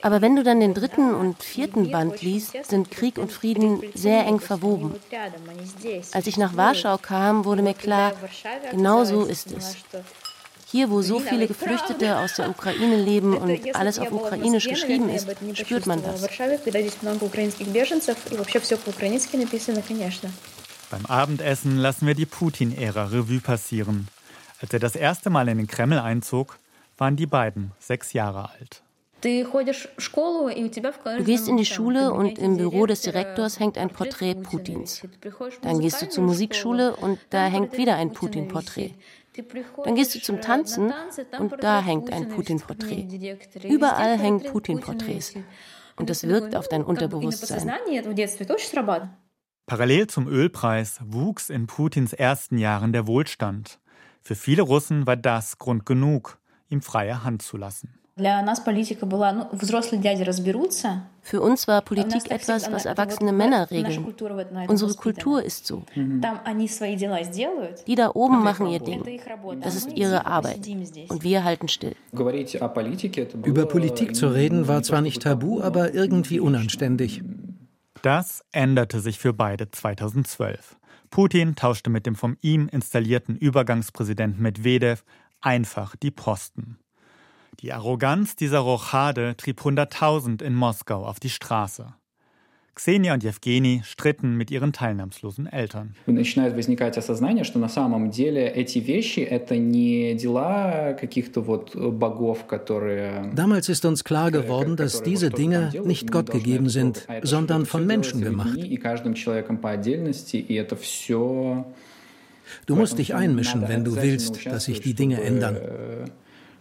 Aber 0.00 0.22
wenn 0.22 0.36
du 0.36 0.42
dann 0.42 0.60
den 0.60 0.72
dritten 0.72 1.14
und 1.14 1.42
vierten 1.42 1.90
Band 1.90 2.22
liest, 2.22 2.56
sind 2.64 2.90
Krieg 2.90 3.18
und 3.18 3.30
Frieden 3.30 3.82
sehr 3.94 4.26
eng 4.26 4.40
verwoben. 4.40 4.94
Als 6.12 6.26
ich 6.26 6.38
nach 6.38 6.56
Warschau 6.56 6.96
kam, 6.96 7.44
wurde 7.44 7.62
mir 7.62 7.74
klar, 7.74 8.12
genau 8.70 9.04
so 9.04 9.24
ist 9.24 9.52
es. 9.52 9.76
Hier, 10.70 10.90
wo 10.90 11.00
so 11.00 11.18
viele 11.18 11.46
Geflüchtete 11.46 12.18
aus 12.18 12.34
der 12.34 12.50
Ukraine 12.50 12.96
leben 12.96 13.36
und 13.36 13.74
alles 13.74 13.98
auf 13.98 14.12
Ukrainisch 14.12 14.68
geschrieben 14.68 15.08
ist, 15.08 15.26
spürt 15.54 15.86
man 15.86 16.02
das. 16.02 16.28
Beim 20.90 21.06
Abendessen 21.06 21.76
lassen 21.76 22.06
wir 22.06 22.14
die 22.14 22.26
Putin-Ära 22.26 23.04
Revue 23.04 23.40
passieren. 23.40 24.08
Als 24.60 24.72
er 24.72 24.78
das 24.78 24.96
erste 24.96 25.30
Mal 25.30 25.48
in 25.48 25.58
den 25.58 25.66
Kreml 25.66 25.98
einzog, 25.98 26.58
waren 26.98 27.16
die 27.16 27.26
beiden 27.26 27.72
sechs 27.78 28.12
Jahre 28.12 28.50
alt. 28.50 28.82
Du 29.20 29.28
gehst 31.24 31.48
in 31.48 31.56
die 31.56 31.66
Schule 31.66 32.12
und 32.12 32.38
im 32.38 32.56
Büro 32.56 32.86
des 32.86 33.00
Direktors 33.00 33.58
hängt 33.58 33.76
ein 33.76 33.90
Porträt 33.90 34.36
Putins. 34.36 35.02
Dann 35.62 35.80
gehst 35.80 36.02
du 36.02 36.08
zur 36.08 36.22
Musikschule 36.22 36.94
und 36.94 37.18
da 37.30 37.46
hängt 37.46 37.76
wieder 37.76 37.96
ein 37.96 38.12
Putin-Porträt. 38.12 38.94
Dann 39.84 39.94
gehst 39.94 40.14
du 40.14 40.20
zum 40.20 40.40
Tanzen 40.40 40.92
und 41.38 41.62
da 41.62 41.82
hängt 41.82 42.12
ein 42.12 42.28
Putin-Porträt. 42.28 43.36
Überall 43.64 44.18
hängen 44.18 44.42
Putin-Porträts. 44.42 45.34
Und 45.96 46.10
das 46.10 46.26
wirkt 46.26 46.54
auf 46.54 46.68
dein 46.68 46.84
Unterbewusstsein. 46.84 47.72
Parallel 49.66 50.06
zum 50.06 50.28
Ölpreis 50.28 50.98
wuchs 51.04 51.50
in 51.50 51.66
Putins 51.66 52.12
ersten 52.12 52.56
Jahren 52.56 52.92
der 52.92 53.06
Wohlstand. 53.06 53.78
Für 54.22 54.34
viele 54.34 54.62
Russen 54.62 55.06
war 55.06 55.16
das 55.16 55.58
Grund 55.58 55.84
genug, 55.84 56.38
ihm 56.68 56.82
freie 56.82 57.22
Hand 57.24 57.42
zu 57.42 57.56
lassen. 57.56 57.97
Für 61.22 61.40
uns 61.40 61.68
war 61.68 61.82
Politik 61.82 62.30
etwas, 62.30 62.72
was 62.72 62.84
erwachsene 62.84 63.32
Männer 63.32 63.70
regeln. 63.70 64.14
Unsere 64.66 64.94
Kultur 64.94 65.42
ist 65.42 65.66
so. 65.66 65.84
Die 67.86 67.94
da 67.94 68.10
oben 68.14 68.42
machen 68.42 68.66
ihr 68.66 68.80
Ding. 68.80 69.02
Das 69.60 69.74
ist 69.76 69.92
ihre 69.92 70.26
Arbeit. 70.26 70.66
Und 71.08 71.22
wir 71.22 71.44
halten 71.44 71.68
still. 71.68 71.94
Über 73.44 73.66
Politik 73.66 74.16
zu 74.16 74.28
reden 74.28 74.68
war 74.68 74.82
zwar 74.82 75.00
nicht 75.00 75.22
tabu, 75.22 75.60
aber 75.60 75.94
irgendwie 75.94 76.40
unanständig. 76.40 77.22
Das 78.02 78.44
änderte 78.52 79.00
sich 79.00 79.18
für 79.18 79.32
beide 79.32 79.70
2012. 79.70 80.76
Putin 81.10 81.56
tauschte 81.56 81.90
mit 81.90 82.06
dem 82.06 82.14
von 82.14 82.36
ihm 82.40 82.68
installierten 82.68 83.36
Übergangspräsidenten 83.36 84.42
Medvedev 84.42 85.04
einfach 85.40 85.96
die 85.96 86.10
Posten. 86.10 86.78
Die 87.60 87.72
Arroganz 87.72 88.36
dieser 88.36 88.60
Rochade 88.60 89.34
trieb 89.36 89.64
hunderttausend 89.64 90.42
in 90.42 90.54
Moskau 90.54 91.04
auf 91.04 91.18
die 91.18 91.28
Straße. 91.28 91.92
Xenia 92.76 93.14
und 93.14 93.24
Jewgeni 93.24 93.82
stritten 93.84 94.36
mit 94.36 94.52
ihren 94.52 94.72
teilnahmslosen 94.72 95.48
Eltern. 95.48 95.96
Damals 103.34 103.68
ist 103.68 103.84
uns 103.84 104.04
klar 104.04 104.30
geworden, 104.30 104.76
dass 104.76 105.02
diese 105.02 105.30
Dinge 105.30 105.72
nicht 105.84 106.12
Gott 106.12 106.30
gegeben 106.30 106.68
sind, 106.68 107.08
sondern 107.22 107.66
von 107.66 107.84
Menschen 107.84 108.20
gemacht. 108.20 108.56
Du 112.66 112.76
musst 112.76 112.98
dich 112.98 113.14
einmischen, 113.16 113.68
wenn 113.68 113.84
du 113.84 113.96
willst, 113.96 114.46
dass 114.46 114.64
sich 114.66 114.80
die 114.80 114.94
Dinge 114.94 115.20
ändern 115.20 115.58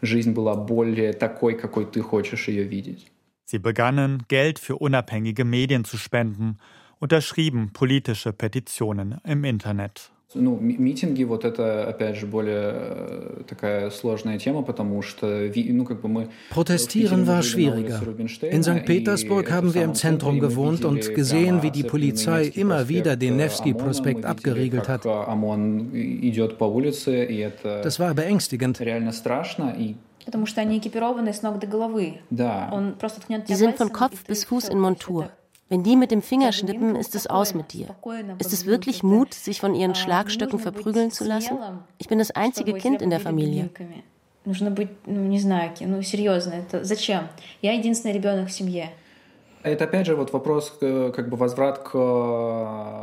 жизнь 0.02 0.32
была 0.32 0.54
более 0.54 1.12
такой, 1.12 1.54
какой 1.54 1.86
ты 1.86 2.00
хочешь 2.00 2.48
ее 2.48 2.64
видеть. 2.64 3.10
Sie 3.44 3.58
begannen, 3.58 4.22
Geld 4.28 4.58
für 4.58 4.76
unabhängige 4.76 5.44
Medien 5.44 5.84
zu 5.84 5.96
spenden, 5.96 6.58
unterschrieben 6.98 7.72
politische 7.72 8.32
Petitionen 8.32 9.20
im 9.24 9.44
Internet. 9.44 10.12
Ну, 10.34 10.56
митинги, 10.58 11.24
вот 11.24 11.44
это, 11.44 11.86
опять 11.86 12.16
же, 12.16 12.26
более 12.26 12.72
э, 12.74 13.42
такая 13.46 13.90
сложная 13.90 14.38
тема, 14.38 14.62
потому 14.62 15.02
что, 15.02 15.50
ну, 15.54 15.84
как 15.84 16.00
бы 16.00 16.08
мы... 16.08 16.28
Protestieren 16.50 17.26
war 17.26 17.42
schwieriger. 17.42 18.00
In 18.50 18.62
St. 18.62 18.86
Petersburg 18.86 19.50
haben 19.50 19.74
wir 19.74 19.82
im 19.84 19.94
Zentrum 19.94 20.40
gewohnt 20.40 20.84
und 20.84 21.14
gesehen, 21.14 21.62
wie 21.62 21.70
die 21.70 21.82
Polizei 21.82 22.44
immer 22.54 22.88
wieder 22.88 23.16
den 23.16 23.36
Nevsky-Prospekt 23.36 24.24
abgeriegelt 24.24 24.88
hat. 24.88 25.04
Das 27.82 27.98
war 28.00 28.14
beängstigend. 28.14 28.80
Die 33.48 33.54
sind 33.54 33.76
von 33.76 33.92
Kopf 33.92 34.24
bis 34.24 34.44
Fuß 34.44 34.68
in 34.68 34.78
Montur. 34.78 35.30
Wenn 35.68 35.82
die 35.82 35.96
mit 35.96 36.10
dem 36.10 36.20
Finger 36.20 36.52
schnippen, 36.52 36.96
ist 36.96 37.14
es 37.14 37.26
aus 37.26 37.54
mit 37.54 37.72
dir. 37.72 37.86
Ist 38.38 38.52
es 38.52 38.66
wirklich 38.66 39.02
Mut, 39.02 39.32
sich 39.32 39.58
von 39.58 39.74
ihren 39.74 39.94
Schlagstöcken 39.94 40.58
verprügeln 40.58 41.10
zu 41.10 41.24
lassen? 41.24 41.56
Ich 41.98 42.08
bin 42.08 42.18
das 42.18 42.30
einzige 42.30 42.74
Kind 42.74 43.00
in 43.00 43.08
der 43.08 43.20
Familie. 43.20 43.70
Нужно 44.44 44.72
быть, 44.72 44.88
ну, 45.06 45.20
не 45.28 45.38
знаю, 45.38 45.70
ну, 45.78 46.02
серьезно, 46.02 46.54
это 46.54 46.82
зачем? 46.82 47.28
Я 47.60 47.74
единственный 47.74 48.12
ребенок 48.12 48.48
в 48.48 48.52
семье. 48.52 48.90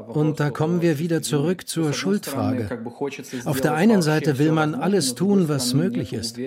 Und 0.08 0.40
da 0.40 0.50
kommen 0.50 0.82
wir 0.82 0.98
wieder 0.98 1.22
zurück 1.22 1.68
zur 1.68 1.92
Schuldfrage. 1.92 2.68
Auf 3.44 3.60
der 3.60 3.74
einen 3.74 4.02
Seite 4.02 4.38
will 4.38 4.52
man 4.52 4.74
alles 4.74 5.14
tun, 5.14 5.48
was 5.48 5.74
möglich 5.74 6.12
ist. 6.12 6.38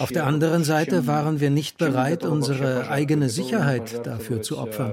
Auf 0.00 0.10
der 0.10 0.26
anderen 0.26 0.64
Seite 0.64 1.06
waren 1.06 1.40
wir 1.40 1.50
nicht 1.50 1.78
bereit, 1.78 2.24
unsere 2.24 2.88
eigene 2.90 3.28
Sicherheit 3.28 4.06
dafür 4.06 4.42
zu 4.42 4.58
opfern. 4.58 4.92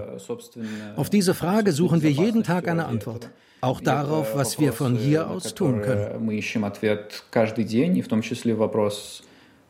Auf 0.96 1.10
diese 1.10 1.34
Frage 1.34 1.72
suchen 1.72 2.04
wir 2.04 2.12
jeden 2.12 2.44
Tag 2.44 2.68
eine 2.68 2.86
Antwort. 2.86 3.30
Auch 3.62 3.80
darauf, 3.80 4.36
was 4.36 4.60
wir 4.60 4.74
von 4.74 4.96
hier 4.96 5.30
aus 5.30 5.54
tun 5.54 5.82
können 5.82 6.28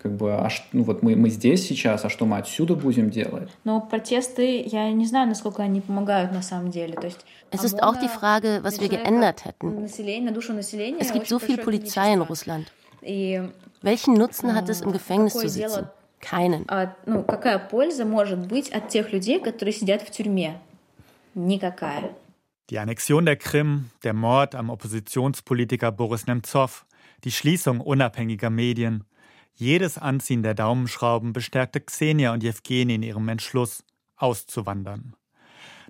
как 0.01 0.17
бы, 0.17 0.35
а 0.35 0.49
ну 0.73 0.85
вот 0.85 1.03
мы, 1.03 1.17
мы 1.17 1.31
здесь 1.31 1.67
сейчас, 1.67 2.05
а 2.05 2.09
что 2.09 2.27
мы 2.27 2.39
отсюда 2.39 2.75
будем 2.77 3.11
делать? 3.11 3.51
Но 3.65 3.81
протесты, 3.81 4.63
я 4.63 4.93
не 4.93 5.07
знаю, 5.07 5.29
насколько 5.29 5.63
они 5.63 5.81
помогают 5.81 6.33
на 6.33 6.43
самом 6.43 6.71
деле. 6.71 6.95
То 6.95 7.07
есть 7.07 7.25
es 7.51 7.65
ist 7.65 7.83
auch 7.83 7.97
die 7.97 8.09
Frage, 8.09 8.61
was 8.63 8.81
wir 8.81 8.89
geändert 8.89 9.45
hätten. 9.45 9.85
Es 9.85 11.13
gibt 11.13 11.27
so 11.29 11.39
viel 11.39 11.59
Polizei 11.59 12.13
in 12.13 12.21
Russland. 12.21 12.71
Welchen 13.83 14.15
Nutzen 14.15 14.55
hat 14.55 14.69
es, 14.69 14.81
im 14.81 14.93
Gefängnis 14.93 15.33
zu 15.33 15.49
sitzen? 15.49 15.89
Keinen. 16.21 16.67
Ну, 17.05 17.23
какая 17.23 17.59
польза 17.59 18.05
может 18.05 18.47
быть 18.47 18.71
от 18.71 18.89
тех 18.89 19.13
людей, 19.13 19.39
которые 19.39 19.73
сидят 19.73 20.03
в 20.03 20.11
тюрьме? 20.11 20.59
Никакая. 21.35 22.15
Die 22.71 22.79
Annexion 22.79 23.27
der 23.27 23.37
Krim, 23.37 23.91
der 24.03 24.13
Mord 24.13 24.55
am 24.55 24.71
Oppositionspolitiker 24.71 25.93
Boris 25.93 26.27
Nemtsov, 26.27 26.85
die 27.23 27.31
Schließung 27.31 27.81
unabhängiger 27.81 28.51
Medien, 28.51 29.05
jedes 29.55 29.99
Anziehen 29.99 30.43
der 30.43 30.55
Daumenschrauben 30.55 31.33
bestärkte 31.33 31.81
Xenia 31.81 32.33
und 32.33 32.43
Jewgeni 32.43 32.97
in 32.97 33.03
ihrem 33.03 33.29
Entschluss, 33.29 33.85
auszuwandern. 34.17 35.15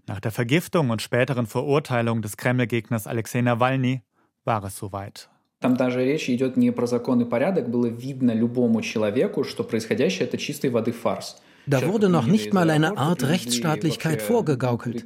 Nach 0.06 0.20
der 0.20 0.30
Vergiftung 0.30 0.90
und 0.90 1.02
späteren 1.02 1.46
Verurteilung 1.46 2.22
des 2.22 2.36
Kreml-Gegners 2.36 3.06
Alexei 3.06 3.42
Nawalny 3.42 4.02
war 4.44 4.62
es 4.64 4.76
soweit. 4.76 5.28
Там 5.60 5.76
даже 5.76 6.04
речь 6.04 6.28
идет 6.28 6.56
не 6.56 6.70
про 6.70 6.86
закон 6.86 7.22
и 7.22 7.24
порядок, 7.24 7.70
было 7.70 7.86
видно 7.86 8.32
любому 8.32 8.82
человеку, 8.82 9.42
что 9.42 9.64
происходящее 9.64 10.28
это 10.28 10.36
чистой 10.36 10.70
воды 10.70 10.92
фарс. 10.92 11.40
Da 11.66 11.88
wurde 11.88 12.08
noch 12.08 12.26
nicht 12.26 12.52
mal 12.52 12.70
eine 12.70 12.96
Art 12.96 13.24
Rechtsstaatlichkeit 13.24 14.22
vorgegaukelt. 14.22 15.02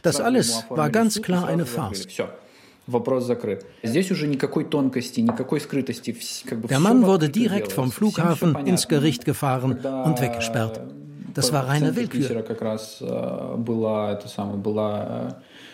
Das 0.00 0.18
alles 0.20 0.64
war 0.70 0.88
ganz 0.88 1.20
klar 1.20 1.46
eine 1.46 1.66
Farce. 1.66 2.06
Der 6.69 6.79
Mann 6.79 7.05
wurde 7.05 7.29
direkt 7.29 7.71
vom 7.73 7.91
Flughafen 7.91 8.55
ins 8.65 8.87
Gericht 8.87 9.25
gefahren 9.25 9.79
und 10.05 10.21
weggesperrt. 10.21 10.81
Das 11.33 11.53
war 11.53 11.67
reine 11.67 11.95
Willkür. 11.95 12.43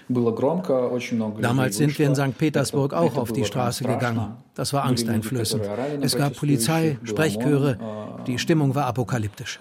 Damals 0.08 1.78
sind 1.78 1.98
wir 1.98 2.06
in 2.06 2.16
St. 2.16 2.38
Petersburg 2.38 2.94
auch 2.94 3.18
auf 3.18 3.32
die 3.32 3.44
Straße 3.46 3.84
gegangen. 3.84 4.36
Das 4.54 4.72
war 4.72 4.84
angsteinflößend. 4.84 5.68
Es 6.02 6.16
gab 6.16 6.36
Polizei, 6.36 6.98
Sprechchöre, 7.04 7.78
die 8.28 8.38
Stimmung 8.38 8.76
war 8.76 8.86
apokalyptisch. 8.86 9.60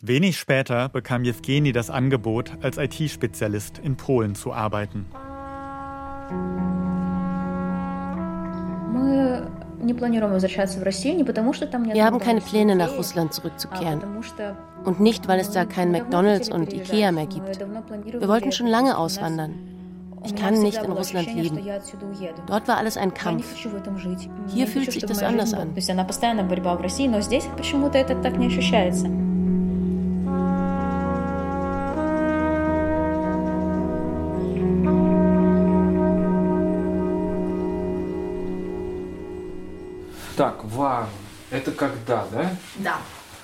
Wenig 0.00 0.38
später 0.38 0.88
bekam 0.88 1.24
Jewgeni 1.24 1.72
das 1.72 1.90
Angebot, 1.90 2.52
als 2.60 2.78
IT-Spezialist 2.78 3.78
in 3.78 3.96
Polen 3.96 4.34
zu 4.34 4.52
arbeiten. 4.52 5.06
Wir 11.92 12.04
haben 12.04 12.18
keine 12.18 12.40
Pläne, 12.40 12.76
nach 12.76 12.96
Russland 12.96 13.32
zurückzukehren. 13.32 14.02
Und 14.84 15.00
nicht, 15.00 15.28
weil 15.28 15.40
es 15.40 15.50
da 15.50 15.64
kein 15.64 15.90
McDonald's 15.92 16.48
und 16.48 16.72
Ikea 16.72 17.12
mehr 17.12 17.26
gibt. 17.26 17.60
Wir 17.60 18.28
wollten 18.28 18.52
schon 18.52 18.66
lange 18.66 18.96
auswandern. 18.96 19.54
Ich 20.24 20.34
kann 20.34 20.60
nicht 20.62 20.82
in 20.82 20.92
Russland 20.92 21.32
leben. 21.34 21.60
Dort 22.46 22.66
war 22.68 22.76
alles 22.78 22.96
ein 22.96 23.14
Kampf. 23.14 23.54
Hier 24.48 24.66
fühlt 24.66 24.92
sich 24.92 25.04
das 25.04 25.22
anders 25.22 25.54
an. 25.54 25.70
Так, 40.37 40.63
вару. 40.63 41.07
Это 41.51 41.71
когда, 41.71 42.25
да? 42.31 42.55
Да. 42.79 42.97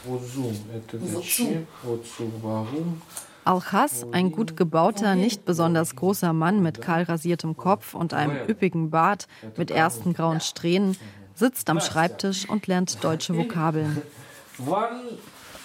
Узум, 0.06 0.56
это 0.74 0.98
зачем? 1.06 1.68
Отцу 1.84 2.32
варум. 2.42 3.02
Alchas, 3.46 4.06
ein 4.12 4.32
gut 4.32 4.56
gebauter, 4.56 5.16
nicht 5.16 5.46
besonders 5.46 5.96
großer 5.96 6.34
Mann 6.34 6.62
mit 6.62 6.82
kahl 6.82 7.04
rasiertem 7.04 7.58
Kopf 7.58 7.96
und 7.96 8.14
einem 8.14 8.48
üppigen 8.48 8.90
Bart 8.90 9.28
mit 9.58 9.72
ersten 9.72 10.14
grauen 10.14 10.40
Strähnen, 10.42 10.98
sitzt 11.36 11.70
am 11.70 11.80
Schreibtisch 11.80 12.48
und 12.48 12.68
lernt 12.68 13.04
deutsche 13.04 13.36
Vokabeln. 13.36 14.02
Wann, 14.58 15.02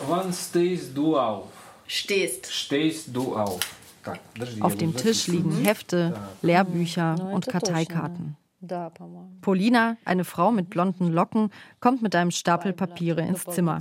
wann 0.06 0.32
stehst 0.32 0.96
du 0.96 1.18
auf? 1.18 1.46
Stehst. 1.86 2.50
Stehst 2.52 3.08
du 3.12 3.36
auf. 3.36 3.60
Auf 4.60 4.76
dem 4.76 4.96
Tisch 4.96 5.26
liegen 5.28 5.64
Hefte, 5.64 6.14
Lehrbücher 6.42 7.16
und 7.32 7.46
Karteikarten. 7.46 8.36
Polina, 9.41 9.97
eine 10.05 10.25
Frau 10.25 10.51
mit 10.51 10.69
blonden 10.69 11.11
Locken, 11.11 11.51
kommt 11.79 12.01
mit 12.01 12.15
einem 12.15 12.31
Stapel 12.31 12.73
Papiere 12.73 13.21
ins 13.21 13.45
Zimmer. 13.45 13.79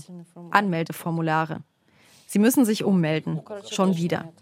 Anmeldeformulare. 0.50 1.62
Sie 2.26 2.38
müssen 2.38 2.64
sich 2.64 2.84
ummelden. 2.84 3.40
Schon 3.70 3.96
wieder. 3.96 4.32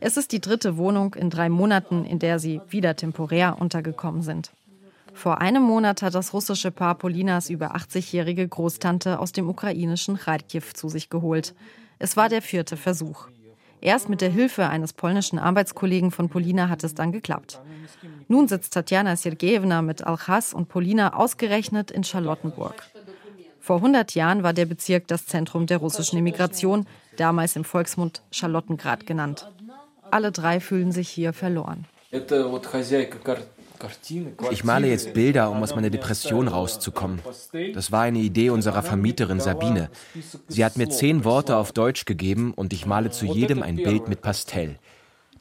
Es 0.00 0.16
ist 0.16 0.32
die 0.32 0.40
dritte 0.40 0.76
Wohnung 0.76 1.14
in 1.14 1.30
drei 1.30 1.48
Monaten, 1.48 2.04
in 2.04 2.18
der 2.18 2.38
sie 2.38 2.60
wieder 2.68 2.94
temporär 2.94 3.56
untergekommen 3.58 4.22
sind. 4.22 4.52
Vor 5.14 5.40
einem 5.40 5.62
Monat 5.62 6.02
hat 6.02 6.14
das 6.14 6.32
russische 6.32 6.70
Paar 6.70 6.96
Polinas 6.96 7.48
über 7.48 7.74
80-jährige 7.74 8.46
Großtante 8.46 9.18
aus 9.18 9.32
dem 9.32 9.48
ukrainischen 9.48 10.18
Kharkiv 10.18 10.74
zu 10.74 10.88
sich 10.88 11.08
geholt. 11.08 11.54
Es 11.98 12.16
war 12.16 12.28
der 12.28 12.42
vierte 12.42 12.76
Versuch. 12.76 13.28
Erst 13.80 14.08
mit 14.08 14.20
der 14.20 14.30
Hilfe 14.30 14.68
eines 14.68 14.92
polnischen 14.92 15.38
Arbeitskollegen 15.38 16.10
von 16.10 16.28
Polina 16.28 16.68
hat 16.68 16.84
es 16.84 16.94
dann 16.94 17.12
geklappt. 17.12 17.60
Nun 18.28 18.48
sitzt 18.48 18.72
Tatjana 18.72 19.16
Sergejewna 19.16 19.82
mit 19.82 20.04
Alchas 20.04 20.54
und 20.54 20.68
Polina 20.68 21.14
ausgerechnet 21.14 21.90
in 21.90 22.04
Charlottenburg. 22.04 22.82
Vor 23.60 23.76
100 23.76 24.14
Jahren 24.14 24.42
war 24.42 24.52
der 24.52 24.66
Bezirk 24.66 25.08
das 25.08 25.26
Zentrum 25.26 25.66
der 25.66 25.78
russischen 25.78 26.18
Immigration, 26.18 26.86
damals 27.16 27.56
im 27.56 27.64
Volksmund 27.64 28.22
Charlottengrad 28.30 29.06
genannt. 29.06 29.50
Alle 30.10 30.32
drei 30.32 30.60
fühlen 30.60 30.92
sich 30.92 31.08
hier 31.08 31.32
verloren. 31.32 31.86
Ich 34.50 34.64
male 34.64 34.88
jetzt 34.88 35.14
Bilder, 35.14 35.50
um 35.50 35.62
aus 35.62 35.74
meiner 35.74 35.90
Depression 35.90 36.48
rauszukommen. 36.48 37.20
Das 37.74 37.90
war 37.90 38.02
eine 38.02 38.18
Idee 38.18 38.50
unserer 38.50 38.82
Vermieterin 38.82 39.40
Sabine. 39.40 39.90
Sie 40.48 40.64
hat 40.64 40.76
mir 40.76 40.88
zehn 40.88 41.24
Worte 41.24 41.56
auf 41.56 41.72
Deutsch 41.72 42.04
gegeben 42.04 42.52
und 42.54 42.72
ich 42.72 42.86
male 42.86 43.10
zu 43.10 43.26
jedem 43.26 43.62
ein 43.62 43.76
Bild 43.76 44.08
mit 44.08 44.22
Pastell. 44.22 44.76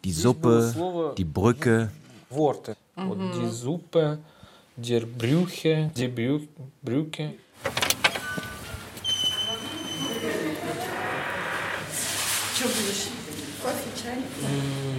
Die 0.03 0.11
Suppe, 0.11 1.13
die 1.17 1.25
Brücke. 1.25 1.91
Mhm. 2.96 3.32
Die 3.40 3.48
Suppe, 3.48 4.18
der 4.76 5.00
Brüche, 5.00 5.90
die 5.96 6.08
Brücke. 6.08 7.34
Что 12.54 12.68
будешь? 12.68 13.08
Кофе, 13.62 13.90
чай? 14.02 14.18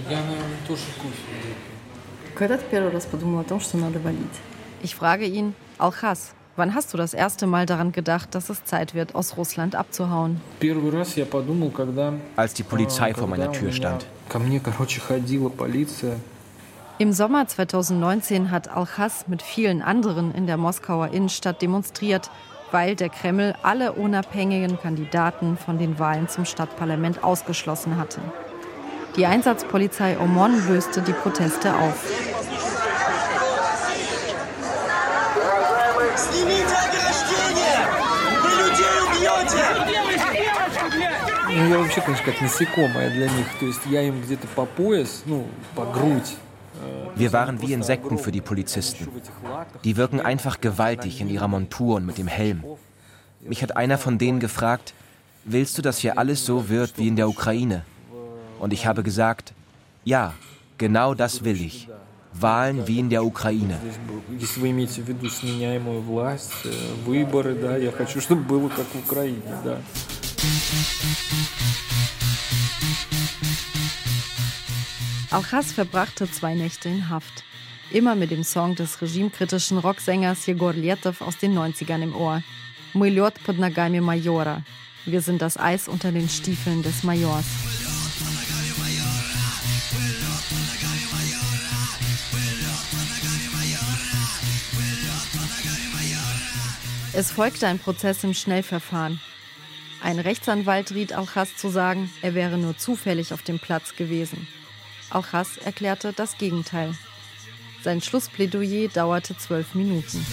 Я, 0.08 0.20
наверное, 0.22 0.58
тоже 0.66 0.82
кофе 0.96 1.54
Когда 2.34 2.56
ты 2.56 2.64
первый 2.70 2.90
раз 2.90 3.04
подумал 3.06 3.40
о 3.40 3.44
том, 3.44 3.60
что 3.60 3.76
надо 3.76 3.98
валить? 3.98 4.40
Ich 4.82 4.94
frage 4.94 5.26
ihn, 5.26 5.54
Alchas, 5.78 6.34
Wann 6.56 6.74
hast 6.74 6.92
du 6.92 6.98
das 6.98 7.14
erste 7.14 7.46
Mal 7.46 7.64
daran 7.64 7.90
gedacht, 7.90 8.34
dass 8.34 8.50
es 8.50 8.64
Zeit 8.64 8.92
wird, 8.92 9.14
aus 9.14 9.36
Russland 9.38 9.74
abzuhauen? 9.74 10.40
Als 12.36 12.54
die 12.54 12.62
Polizei 12.64 13.14
vor 13.14 13.28
meiner 13.28 13.52
Tür 13.52 13.72
stand. 13.72 14.04
Im 16.98 17.12
Sommer 17.12 17.48
2019 17.48 18.50
hat 18.50 18.68
Al-Khas 18.68 19.26
mit 19.26 19.40
vielen 19.40 19.80
anderen 19.80 20.34
in 20.34 20.46
der 20.46 20.58
Moskauer 20.58 21.08
Innenstadt 21.08 21.62
demonstriert, 21.62 22.30
weil 22.72 22.94
der 22.94 23.08
Kreml 23.08 23.54
alle 23.62 23.92
unabhängigen 23.92 24.78
Kandidaten 24.78 25.56
von 25.56 25.78
den 25.78 25.98
Wahlen 25.98 26.28
zum 26.28 26.44
Stadtparlament 26.44 27.24
ausgeschlossen 27.24 27.96
hatte. 27.96 28.20
Die 29.16 29.26
Einsatzpolizei 29.26 30.18
Omon 30.18 30.68
löste 30.68 31.00
die 31.00 31.12
Proteste 31.12 31.74
auf. 31.74 32.04
Ну, 41.48 41.68
я 41.68 41.78
вообще, 41.78 42.00
конечно, 42.00 42.24
как 42.24 42.40
насекомое 42.40 43.10
для 43.10 43.28
них. 43.28 43.46
То 43.58 43.66
есть 43.66 43.80
я 43.86 44.02
им 44.02 44.20
где-то 44.22 44.46
по 44.48 44.66
пояс, 44.66 45.22
ну, 45.26 45.46
по 45.74 45.84
грудь. 45.84 46.36
wir 47.15 47.31
waren 47.31 47.61
wie 47.61 47.73
Insekten 47.73 48.17
für 48.17 48.31
die 48.31 48.41
Polizisten. 48.41 49.07
Die 49.83 49.95
wirken 49.97 50.19
einfach 50.19 50.59
gewaltig 50.59 51.21
in 51.21 51.29
ihrer 51.29 51.47
Montur 51.47 51.95
und 51.95 52.05
mit 52.05 52.17
dem 52.17 52.27
Helm. 52.27 52.63
Mich 53.41 53.61
hat 53.63 53.77
einer 53.77 53.97
von 53.97 54.17
denen 54.17 54.39
gefragt, 54.39 54.93
willst 55.45 55.77
du, 55.77 55.81
dass 55.81 55.99
hier 55.99 56.17
alles 56.17 56.45
so 56.45 56.69
wird 56.69 56.97
wie 56.97 57.07
in 57.07 57.15
der 57.15 57.29
Ukraine? 57.29 57.83
Und 58.59 58.73
ich 58.73 58.85
habe 58.85 59.03
gesagt, 59.03 59.53
ja, 60.03 60.33
genau 60.77 61.13
das 61.13 61.43
will 61.43 61.61
ich. 61.61 61.87
Wahlen 62.33 62.85
wie 62.87 62.99
in 62.99 63.09
der 63.09 63.23
Ukraine. 63.23 63.79
Если 75.24 75.40
вы 75.40 75.40
имеете 75.40 75.40
в 75.40 75.40
виду 75.40 75.40
сменяемую 75.40 75.40
власть, 75.40 75.40
выборы, 75.40 75.40
да, 75.40 75.40
я 75.40 75.42
хочу, 75.42 75.72
чтобы 75.72 75.90
было 75.90 76.04
как 76.04 76.20
в 76.20 76.30
Украине, 76.30 76.30
да. 76.30 76.30
Alchas 76.30 76.30
verbrachte 76.30 76.30
zwei 76.30 76.54
Nächte 76.54 76.88
in 76.88 77.08
Haft. 77.08 77.44
Immer 77.92 78.14
mit 78.14 78.30
dem 78.30 78.44
Song 78.44 78.74
des 78.74 79.00
regimekritischen 79.00 79.78
Rocksängers 79.78 80.46
Jegor 80.46 80.72
Lietow 80.72 81.20
aus 81.20 81.38
den 81.38 81.58
90ern 81.58 82.02
im 82.02 82.14
Ohr. 82.14 82.42
Мы 82.94 83.08
лед 83.08 83.34
под 83.44 83.58
ногами 83.58 84.00
майора. 84.00 84.62
Wir 85.06 85.22
sind 85.22 85.40
das 85.40 85.56
Eis 85.56 85.88
unter 85.88 86.12
den 86.12 86.28
Stiefeln 86.28 86.82
des 86.82 87.02
Majors. 87.04 87.44
Es 97.12 97.30
folgte 97.32 97.66
ein 97.66 97.78
Prozess 97.78 98.22
im 98.24 98.34
Schnellverfahren. 98.34 99.20
Ein 100.02 100.18
Rechtsanwalt 100.18 100.92
riet 100.92 101.12
Alchas 101.12 101.56
zu 101.56 101.68
sagen, 101.68 102.10
er 102.22 102.34
wäre 102.34 102.56
nur 102.56 102.78
zufällig 102.78 103.32
auf 103.32 103.42
dem 103.42 103.58
Platz 103.58 103.96
gewesen. 103.96 104.46
Auch 105.09 105.33
Hass 105.33 105.57
erklärte 105.57 106.13
das 106.13 106.37
Gegenteil. 106.37 106.93
Sein 107.83 108.01
Schlussplädoyer 108.01 108.87
dauerte 108.89 109.37
zwölf 109.37 109.75
Minuten. 109.75 110.25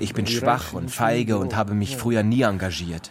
Ich 0.00 0.14
bin 0.14 0.26
schwach 0.26 0.72
und 0.72 0.90
feige 0.90 1.38
und 1.38 1.56
habe 1.56 1.74
mich 1.74 1.96
früher 1.96 2.22
nie 2.22 2.42
engagiert. 2.42 3.10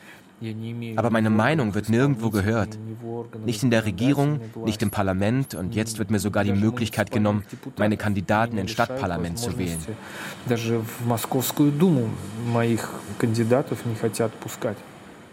Aber 0.95 1.09
meine 1.09 1.29
Meinung 1.29 1.73
wird 1.73 1.89
nirgendwo 1.89 2.29
gehört. 2.29 2.77
Nicht 3.45 3.63
in 3.63 3.71
der 3.71 3.85
Regierung, 3.85 4.39
nicht 4.65 4.81
im 4.81 4.91
Parlament 4.91 5.55
und 5.55 5.75
jetzt 5.75 5.99
wird 5.99 6.11
mir 6.11 6.19
sogar 6.19 6.43
die 6.43 6.53
Möglichkeit 6.53 7.11
genommen, 7.11 7.43
meine 7.77 7.97
Kandidaten 7.97 8.57
ins 8.57 8.71
Stadtparlament 8.71 9.39
zu 9.39 9.57
wählen. 9.57 9.79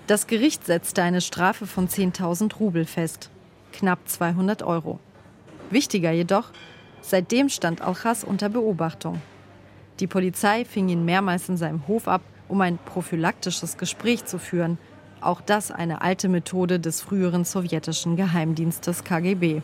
Das 0.07 0.27
Gericht 0.27 0.67
setzte 0.67 1.03
eine 1.03 1.21
Strafe 1.21 1.67
von 1.67 1.89
10.000 1.89 2.57
Rubel 2.57 2.85
fest, 2.85 3.31
knapp 3.73 4.01
200 4.07 4.63
Euro. 4.63 4.99
Wichtiger 5.71 6.11
jedoch, 6.11 6.51
seitdem 7.01 7.49
stand 7.49 7.81
Alchas 7.81 8.25
unter 8.25 8.49
Beobachtung. 8.49 9.23
Die 10.01 10.07
Polizei 10.07 10.65
fing 10.65 10.89
ihn 10.89 11.05
mehrmals 11.05 11.49
in 11.49 11.57
seinem 11.57 11.87
Hof 11.87 12.09
ab, 12.09 12.23
um 12.49 12.61
ein 12.61 12.79
prophylaktisches 12.79 13.77
Gespräch 13.77 14.25
zu 14.25 14.39
führen. 14.39 14.79
Auch 15.21 15.41
das 15.41 15.71
eine 15.71 16.01
alte 16.01 16.29
Methode 16.29 16.81
des 16.81 17.03
früheren 17.03 17.45
sowjetischen 17.45 18.17
Geheimdienstes 18.17 19.05
KGB. 19.05 19.61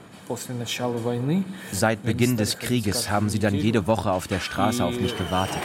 Seit 1.72 2.02
Beginn 2.02 2.36
des 2.36 2.59
Krieges 2.59 3.11
haben 3.11 3.28
sie 3.28 3.38
dann 3.38 3.54
jede 3.54 3.86
Woche 3.86 4.11
auf 4.11 4.26
der 4.26 4.40
Straße 4.40 4.84
auf 4.84 5.00
mich 5.00 5.16
gewartet. 5.16 5.59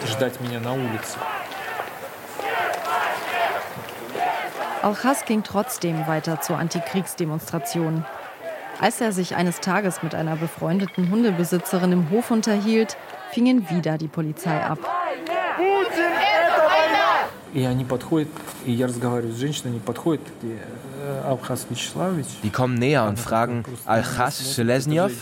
Alchas 4.82 5.26
ging 5.26 5.44
trotzdem 5.44 6.08
weiter 6.08 6.42
zur 6.42 6.58
Antikriegsdemonstration. 6.58 8.06
Als 8.80 9.00
er 9.00 9.12
sich 9.12 9.36
eines 9.36 9.60
Tages 9.60 10.02
mit 10.02 10.16
einer 10.16 10.36
befreundeten 10.38 11.12
Hundebesitzerin 11.12 11.92
im 11.92 12.10
Hof 12.10 12.32
unterhielt, 12.32 12.98
fing 13.32 13.46
ihn 13.46 13.70
wieder 13.70 13.98
die 13.98 14.08
Polizei 14.08 14.60
ab. 14.60 14.80
И 17.55 17.65
они 17.65 17.85
подходят, 17.85 18.29
и 18.67 18.73
я 18.73 18.87
разговариваю 18.87 19.33
с 19.33 19.39
женщиной, 19.39 19.71
они 19.71 19.81
подходят 19.81 20.23
такие, 20.25 20.59
Alchas 21.25 21.67
Vyacheslavic. 21.69 22.27
Die 22.43 22.51
kommen 22.51 22.79
näher 22.79 23.07
und 23.07 23.19
fragen, 23.19 23.65
Alchas 23.85 24.55
Selesnyov? 24.55 25.13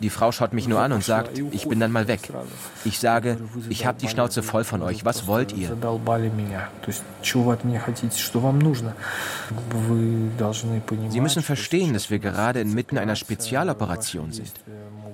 Die 0.00 0.10
Frau 0.10 0.32
schaut 0.32 0.52
mich 0.52 0.68
nur 0.68 0.80
an 0.80 0.92
und 0.92 1.04
sagt, 1.04 1.38
ich 1.52 1.68
bin 1.68 1.80
dann 1.80 1.92
mal 1.92 2.06
weg. 2.06 2.30
Ich 2.84 2.98
sage, 2.98 3.38
ich 3.68 3.86
habe 3.86 3.98
die 3.98 4.08
Schnauze 4.08 4.42
voll 4.42 4.64
von 4.64 4.82
euch, 4.82 5.04
was 5.04 5.26
wollt 5.26 5.52
ihr? 5.52 5.76
Sie 11.10 11.20
müssen 11.20 11.42
verstehen, 11.42 11.94
dass 11.94 12.10
wir 12.10 12.18
gerade 12.18 12.60
inmitten 12.60 12.98
einer 12.98 13.16
Spezialoperation 13.16 14.32
sind. 14.32 14.52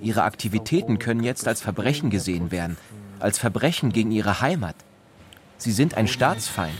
Ihre 0.01 0.25
Aktivitäten 0.25 0.99
können 0.99 1.23
jetzt 1.23 1.47
als 1.47 1.61
Verbrechen 1.61 2.11
gesehen 2.11 2.51
werden, 2.51 2.77
als 3.21 3.39
Verbrechen 3.39 3.93
gegen 3.93 4.11
ihre 4.11 4.41
Heimat. 4.41 4.75
Sie 5.58 5.72
sind 5.72 5.96
ein 5.96 6.08
Staatsfeind. 6.08 6.80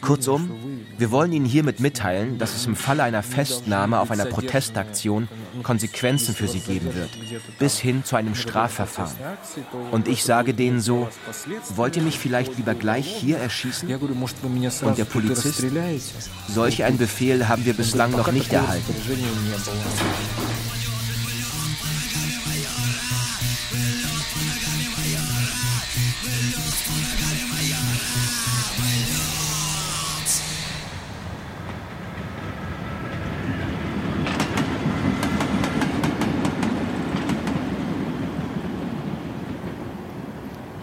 Kurzum, 0.00 0.50
wir 0.96 1.10
wollen 1.10 1.32
Ihnen 1.32 1.44
hiermit 1.44 1.80
mitteilen, 1.80 2.38
dass 2.38 2.54
es 2.54 2.66
im 2.66 2.74
Falle 2.74 3.02
einer 3.02 3.22
Festnahme 3.22 4.00
auf 4.00 4.10
einer 4.10 4.24
Protestaktion 4.24 5.28
Konsequenzen 5.62 6.34
für 6.34 6.48
Sie 6.48 6.60
geben 6.60 6.94
wird, 6.94 7.10
bis 7.58 7.78
hin 7.78 8.04
zu 8.04 8.16
einem 8.16 8.34
Strafverfahren. 8.34 9.14
Und 9.90 10.08
ich 10.08 10.24
sage 10.24 10.54
denen 10.54 10.80
so, 10.80 11.08
wollt 11.74 11.96
ihr 11.96 12.02
mich 12.02 12.18
vielleicht 12.18 12.56
lieber 12.56 12.74
gleich 12.74 13.06
hier 13.06 13.38
erschießen? 13.38 13.88
Und 13.92 14.98
der 14.98 15.04
Polizist, 15.04 15.64
solch 16.48 16.84
einen 16.84 16.98
Befehl 16.98 17.48
haben 17.48 17.64
wir 17.66 17.74
bislang 17.74 18.12
noch 18.12 18.32
nicht 18.32 18.52
erhalten. 18.52 18.94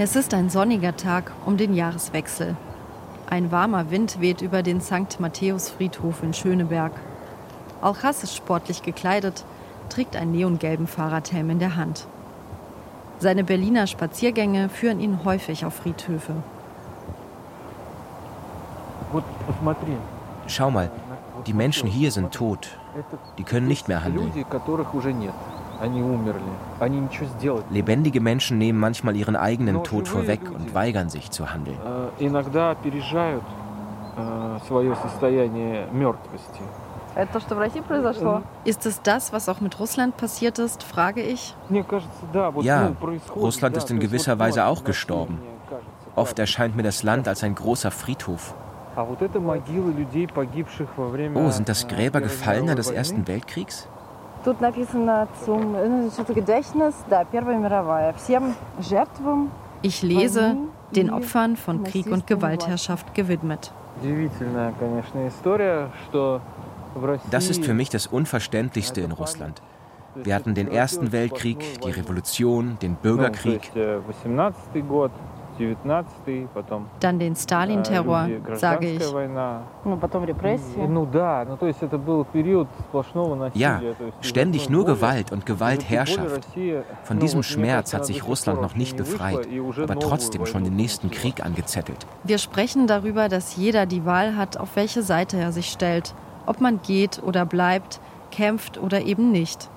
Es 0.01 0.15
ist 0.15 0.33
ein 0.33 0.49
sonniger 0.49 0.95
Tag 0.95 1.33
um 1.45 1.57
den 1.57 1.73
Jahreswechsel. 1.73 2.55
Ein 3.29 3.51
warmer 3.51 3.91
Wind 3.91 4.21
weht 4.21 4.41
über 4.41 4.63
den 4.63 4.79
St. 4.79 5.19
Matthäus-Friedhof 5.19 6.23
in 6.23 6.33
Schöneberg. 6.33 6.93
Alchas 7.81 8.23
ist 8.23 8.33
sportlich 8.33 8.81
gekleidet, 8.81 9.43
trägt 9.89 10.15
einen 10.15 10.31
neongelben 10.31 10.87
Fahrradhelm 10.87 11.49
in 11.49 11.59
der 11.59 11.75
Hand. 11.75 12.07
Seine 13.19 13.43
Berliner 13.43 13.87
Spaziergänge 13.87 14.69
führen 14.69 15.01
ihn 15.01 15.25
häufig 15.25 15.65
auf 15.65 15.73
Friedhöfe. 15.73 16.31
Schau 20.47 20.71
mal, 20.71 20.89
die 21.45 21.53
Menschen 21.53 21.89
hier 21.89 22.13
sind 22.13 22.31
tot. 22.31 22.69
Die 23.37 23.43
können 23.43 23.67
nicht 23.67 23.89
mehr 23.89 24.01
handeln. 24.01 24.31
Lebendige 27.69 28.21
Menschen 28.21 28.57
nehmen 28.57 28.79
manchmal 28.79 29.15
ihren 29.15 29.35
eigenen 29.35 29.83
Tod 29.83 30.07
vorweg 30.07 30.41
und 30.53 30.73
weigern 30.73 31.09
sich 31.09 31.31
zu 31.31 31.51
handeln. 31.51 31.77
Ist 38.65 38.85
es 38.85 39.01
das, 39.01 39.33
was 39.33 39.49
auch 39.49 39.61
mit 39.61 39.79
Russland 39.79 40.17
passiert 40.17 40.59
ist, 40.59 40.83
frage 40.83 41.21
ich? 41.21 41.55
Ja, 42.61 42.91
Russland 43.35 43.77
ist 43.77 43.91
in 43.91 43.99
gewisser 43.99 44.39
Weise 44.39 44.65
auch 44.65 44.83
gestorben. 44.83 45.39
Oft 46.15 46.39
erscheint 46.39 46.75
mir 46.75 46.83
das 46.83 47.03
Land 47.03 47.27
als 47.27 47.43
ein 47.43 47.55
großer 47.55 47.91
Friedhof. 47.91 48.53
Oh, 51.35 51.49
sind 51.51 51.69
das 51.69 51.87
Gräber 51.87 52.21
Gefallener 52.21 52.75
des 52.75 52.91
Ersten 52.91 53.27
Weltkriegs? 53.27 53.87
Ich 59.81 60.01
lese 60.01 60.55
den 60.95 61.09
Opfern 61.09 61.55
von 61.55 61.83
Krieg 61.83 62.07
und 62.07 62.27
Gewaltherrschaft 62.27 63.13
gewidmet. 63.13 63.71
Das 67.31 67.49
ist 67.49 67.65
für 67.65 67.73
mich 67.73 67.89
das 67.89 68.07
Unverständlichste 68.07 69.01
in 69.01 69.11
Russland. 69.11 69.61
Wir 70.15 70.35
hatten 70.35 70.55
den 70.55 70.69
Ersten 70.69 71.11
Weltkrieg, 71.11 71.81
die 71.83 71.91
Revolution, 71.91 72.77
den 72.81 72.95
Bürgerkrieg. 72.95 73.71
Dann 76.99 77.19
den 77.19 77.35
Stalin-Terror, 77.35 78.29
sage 78.53 78.87
ich. 78.87 79.01
Ja, 83.53 83.81
ständig 84.21 84.69
nur 84.69 84.85
Gewalt 84.85 85.31
und 85.31 85.45
Gewaltherrschaft. 85.45 86.47
Von 87.03 87.19
diesem 87.19 87.43
Schmerz 87.43 87.93
hat 87.93 88.05
sich 88.05 88.25
Russland 88.25 88.61
noch 88.61 88.75
nicht 88.75 88.97
befreit, 88.97 89.47
aber 89.81 89.99
trotzdem 89.99 90.45
schon 90.45 90.63
den 90.63 90.75
nächsten 90.75 91.11
Krieg 91.11 91.43
angezettelt. 91.43 92.05
Wir 92.23 92.37
sprechen 92.37 92.87
darüber, 92.87 93.29
dass 93.29 93.55
jeder 93.55 93.85
die 93.85 94.05
Wahl 94.05 94.35
hat, 94.35 94.57
auf 94.57 94.75
welche 94.75 95.03
Seite 95.03 95.37
er 95.37 95.51
sich 95.51 95.69
stellt. 95.69 96.13
Ob 96.45 96.61
man 96.61 96.81
geht 96.81 97.21
oder 97.23 97.45
bleibt, 97.45 97.99
kämpft 98.31 98.77
oder 98.77 99.01
eben 99.01 99.31
nicht. 99.31 99.69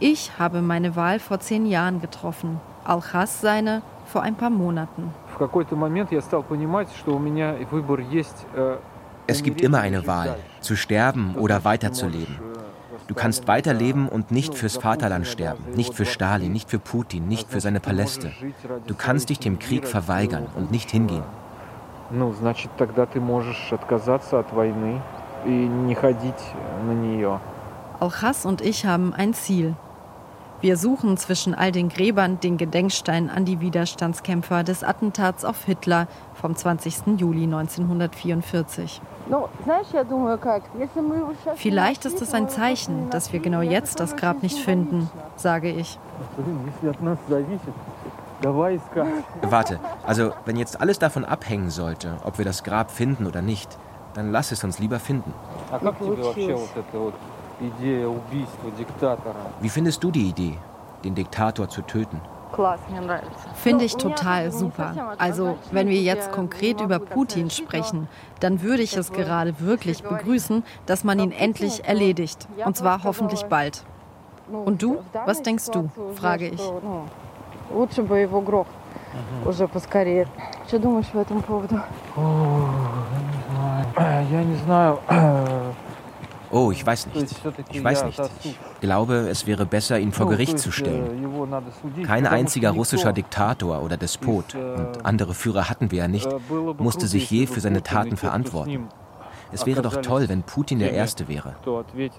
Ich 0.00 0.38
habe 0.38 0.62
meine 0.62 0.94
Wahl 0.94 1.18
vor 1.18 1.40
zehn 1.40 1.66
Jahren 1.66 2.00
getroffen. 2.00 2.60
Al-Khas 2.84 3.40
seine 3.40 3.82
vor 4.06 4.22
ein 4.22 4.36
paar 4.36 4.50
Monaten. 4.50 5.12
Es 9.27 9.43
gibt 9.43 9.61
immer 9.61 9.79
eine 9.79 10.07
Wahl, 10.07 10.35
zu 10.59 10.75
sterben 10.75 11.35
oder 11.35 11.63
weiterzuleben. 11.63 12.39
Du 13.07 13.15
kannst 13.15 13.47
weiterleben 13.47 14.07
und 14.07 14.31
nicht 14.31 14.55
fürs 14.55 14.77
Vaterland 14.77 15.27
sterben, 15.27 15.63
nicht 15.75 15.93
für 15.93 16.05
Stalin, 16.05 16.53
nicht 16.53 16.69
für 16.69 16.79
Putin, 16.79 17.27
nicht 17.27 17.49
für 17.49 17.59
seine 17.59 17.79
Paläste. 17.79 18.31
Du 18.87 18.95
kannst 18.95 19.29
dich 19.29 19.39
dem 19.39 19.59
Krieg 19.59 19.87
verweigern 19.87 20.47
und 20.55 20.71
nicht 20.71 20.89
hingehen. 20.91 21.23
Ну, 22.11 22.31
значит, 22.33 22.69
тогда 22.77 23.05
ты 23.05 23.19
можешь 23.19 23.73
отказаться 23.73 24.39
от 24.39 24.53
войны 24.53 25.01
и 25.45 25.49
не 25.49 25.95
ходить 25.95 26.43
на 26.85 26.93
нее. 26.93 27.39
Al-Khas 27.99 28.45
und 28.45 28.61
ich 28.61 28.85
haben 28.85 29.13
ein 29.13 29.33
Ziel, 29.33 29.75
wir 30.60 30.76
suchen 30.76 31.16
zwischen 31.16 31.54
all 31.54 31.70
den 31.70 31.88
Gräbern 31.88 32.40
den 32.40 32.56
Gedenkstein 32.56 33.30
an 33.30 33.44
die 33.44 33.60
Widerstandskämpfer 33.60 34.64
des 34.64 34.82
Attentats 34.82 35.44
auf 35.44 35.64
Hitler 35.64 36.08
vom 36.34 36.56
20. 36.56 37.18
Juli 37.18 37.44
1944. 37.44 39.00
Vielleicht 41.54 42.04
ist 42.06 42.22
es 42.22 42.34
ein 42.34 42.48
Zeichen, 42.48 43.10
dass 43.10 43.32
wir 43.32 43.40
genau 43.40 43.60
jetzt 43.60 44.00
das 44.00 44.16
Grab 44.16 44.42
nicht 44.42 44.58
finden, 44.58 45.08
sage 45.36 45.70
ich. 45.70 45.98
Warte, 49.42 49.80
also 50.06 50.32
wenn 50.44 50.56
jetzt 50.56 50.80
alles 50.80 50.98
davon 50.98 51.24
abhängen 51.24 51.70
sollte, 51.70 52.16
ob 52.24 52.38
wir 52.38 52.44
das 52.44 52.64
Grab 52.64 52.90
finden 52.90 53.26
oder 53.26 53.42
nicht, 53.42 53.78
dann 54.14 54.32
lass 54.32 54.52
es 54.52 54.64
uns 54.64 54.78
lieber 54.78 54.98
finden. 54.98 55.32
Wie 59.61 59.69
findest 59.69 60.03
du 60.03 60.11
die 60.11 60.29
Idee, 60.29 60.57
den 61.03 61.15
Diktator 61.15 61.69
zu 61.69 61.81
töten? 61.81 62.19
Finde 63.55 63.85
ich 63.85 63.95
total 63.95 64.51
super. 64.51 65.15
Also, 65.17 65.57
wenn 65.71 65.87
wir 65.87 66.01
jetzt 66.01 66.31
konkret 66.31 66.81
über 66.81 66.99
Putin 66.99 67.49
sprechen, 67.49 68.07
dann 68.39 68.61
würde 68.61 68.83
ich 68.83 68.95
es 68.95 69.11
gerade 69.11 69.59
wirklich 69.59 70.03
begrüßen, 70.03 70.63
dass 70.85 71.03
man 71.03 71.19
ihn 71.19 71.31
endlich 71.31 71.85
erledigt. 71.85 72.47
Und 72.63 72.77
zwar 72.77 73.03
hoffentlich 73.03 73.43
bald. 73.45 73.83
Und 74.51 74.83
du? 74.83 74.99
Was 75.25 75.41
denkst 75.41 75.71
du? 75.71 75.89
frage 76.15 76.49
ich. 76.49 76.61
Уже 79.45 79.67
поскорее. 79.67 80.27
Что 80.67 80.79
думаешь 80.79 81.07
по 81.07 81.19
этому 81.19 81.41
поводу? 81.41 81.79
Я 84.31 84.43
не 84.43 84.55
знаю. 84.65 84.99
Oh, 86.51 86.71
ich 86.71 86.85
weiß 86.85 87.07
nicht. 87.07 87.35
Ich 87.71 87.83
weiß 87.83 88.05
nicht. 88.05 88.21
Ich 88.43 88.55
glaube, 88.81 89.27
es 89.29 89.47
wäre 89.47 89.65
besser, 89.65 89.99
ihn 89.99 90.11
vor 90.11 90.29
Gericht 90.29 90.59
zu 90.59 90.71
stellen. 90.71 91.27
Kein 92.05 92.27
einziger 92.27 92.71
russischer 92.71 93.11
Diktator 93.11 93.81
oder 93.81 93.97
Despot, 93.97 94.55
und 94.55 95.05
andere 95.05 95.33
Führer 95.33 95.69
hatten 95.69 95.89
wir 95.91 95.99
ja 95.99 96.07
nicht, 96.07 96.29
musste 96.77 97.07
sich 97.07 97.31
je 97.31 97.47
für 97.47 97.59
seine 97.59 97.81
Taten 97.81 98.17
verantworten. 98.17 98.87
Es 99.51 99.65
wäre 99.65 99.81
doch 99.81 99.97
toll, 100.01 100.29
wenn 100.29 100.43
Putin 100.43 100.79
der 100.79 100.93
Erste 100.93 101.27
wäre. 101.27 101.55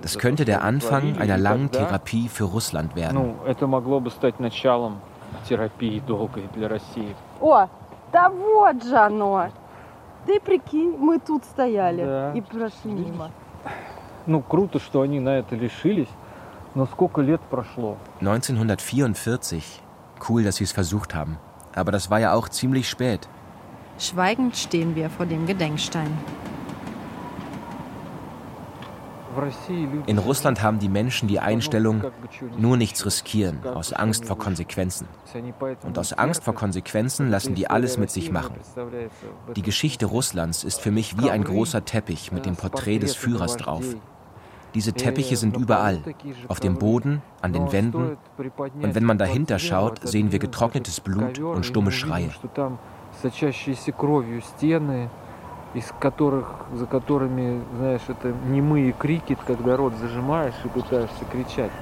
Das 0.02 0.18
könnte 0.18 0.44
der 0.44 0.62
Anfang 0.62 1.18
einer 1.18 1.38
langen 1.38 1.70
Therapie 1.70 2.28
für 2.28 2.44
Russland 2.44 2.94
werden. 2.96 3.34
О, 7.40 7.68
да 8.12 8.30
вот 8.30 8.84
же 8.84 8.96
оно! 8.96 9.48
Ты 10.26 10.40
прикинь, 10.40 10.96
мы 10.96 11.18
тут 11.18 11.44
стояли 11.44 12.32
и 12.34 12.40
прошли 12.40 12.92
мимо 12.92 13.30
ну, 14.28 14.40
круто, 14.40 14.78
что 14.80 15.02
они 15.02 15.20
на 15.20 15.38
это 15.38 15.54
решились. 15.56 16.08
Но 16.74 16.86
сколько 16.86 17.20
лет 17.20 17.40
прошло? 17.50 17.96
1944. 18.20 19.80
Cool, 20.28 20.42
dass 20.42 20.56
sie 20.56 20.64
es 20.64 20.72
versucht 20.72 21.14
haben. 21.14 21.38
Aber 21.74 21.92
das 21.92 22.10
war 22.10 22.20
ja 22.20 22.32
auch 22.32 22.48
ziemlich 22.48 22.88
spät. 22.88 23.28
Schweigend 23.98 24.56
stehen 24.56 24.96
wir 24.96 25.10
vor 25.10 25.26
dem 25.26 25.46
Gedenkstein. 25.46 26.10
In 30.06 30.18
Russland 30.18 30.62
haben 30.62 30.78
die 30.78 30.88
Menschen 30.88 31.28
die 31.28 31.40
Einstellung, 31.40 32.02
nur 32.56 32.76
nichts 32.76 33.04
riskieren, 33.04 33.64
aus 33.66 33.92
Angst 33.92 34.24
vor 34.26 34.38
Konsequenzen. 34.38 35.08
Und 35.82 35.98
aus 35.98 36.12
Angst 36.12 36.44
vor 36.44 36.54
Konsequenzen 36.54 37.30
lassen 37.30 37.54
die 37.54 37.68
alles 37.68 37.98
mit 37.98 38.10
sich 38.10 38.30
machen. 38.30 38.54
Die 39.56 39.62
Geschichte 39.62 40.06
Russlands 40.06 40.62
ist 40.62 40.80
für 40.80 40.92
mich 40.92 41.18
wie 41.18 41.30
ein 41.30 41.42
großer 41.42 41.84
Teppich 41.84 42.30
mit 42.30 42.46
dem 42.46 42.56
Porträt 42.56 43.00
des 43.00 43.16
Führers 43.16 43.56
drauf. 43.56 43.84
Diese 44.74 44.92
Teppiche 44.92 45.36
sind 45.36 45.56
überall, 45.56 46.00
auf 46.48 46.58
dem 46.58 46.78
Boden, 46.78 47.22
an 47.40 47.52
den 47.52 47.70
Wänden. 47.70 48.16
Und 48.82 48.94
wenn 48.94 49.04
man 49.04 49.18
dahinter 49.18 49.58
schaut, 49.58 50.06
sehen 50.06 50.32
wir 50.32 50.40
getrocknetes 50.40 51.00
Blut 51.00 51.38
und 51.38 51.64
stumme 51.64 51.92
Schreie. 51.92 52.30
из 55.74 55.92
которых, 55.98 56.46
за 56.74 56.86
которыми, 56.86 57.60
знаешь, 57.76 58.02
это 58.06 58.32
немые 58.48 58.92
крики, 58.92 59.36
когда 59.46 59.76
рот 59.76 59.92
зажимаешь 60.00 60.54
и 60.64 60.68
пытаешься 60.68 61.24
кричать. 61.30 61.72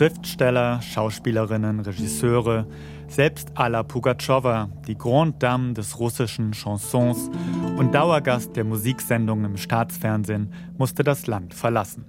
Schriftsteller, 0.00 0.80
Schauspielerinnen, 0.80 1.80
Regisseure, 1.80 2.66
selbst 3.06 3.50
Alla 3.54 3.82
Pugatschowa, 3.82 4.70
die 4.86 4.96
Grande 4.96 5.36
Dame 5.38 5.74
des 5.74 5.98
russischen 5.98 6.54
Chansons 6.54 7.28
und 7.76 7.94
Dauergast 7.94 8.56
der 8.56 8.64
Musiksendungen 8.64 9.44
im 9.44 9.56
Staatsfernsehen, 9.58 10.54
musste 10.78 11.04
das 11.04 11.26
Land 11.26 11.52
verlassen. 11.52 12.06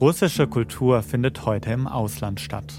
Russische 0.00 0.46
Kultur 0.46 1.02
findet 1.02 1.44
heute 1.44 1.72
im 1.72 1.86
Ausland 1.86 2.40
statt. 2.40 2.72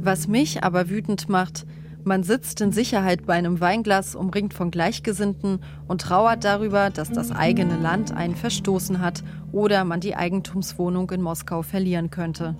Was 0.00 0.26
mich 0.26 0.64
aber 0.64 0.88
wütend 0.88 1.28
macht, 1.28 1.66
man 2.04 2.22
sitzt 2.22 2.60
in 2.60 2.72
Sicherheit 2.72 3.26
bei 3.26 3.34
einem 3.34 3.60
Weinglas 3.60 4.14
umringt 4.14 4.54
von 4.54 4.70
Gleichgesinnten 4.70 5.60
und 5.86 6.00
trauert 6.00 6.44
darüber, 6.44 6.90
dass 6.90 7.10
das 7.10 7.30
eigene 7.30 7.76
Land 7.76 8.12
einen 8.12 8.36
verstoßen 8.36 9.00
hat 9.00 9.22
oder 9.52 9.84
man 9.84 10.00
die 10.00 10.16
Eigentumswohnung 10.16 11.10
in 11.10 11.22
Moskau 11.22 11.62
verlieren 11.62 12.10
könnte. 12.10 12.56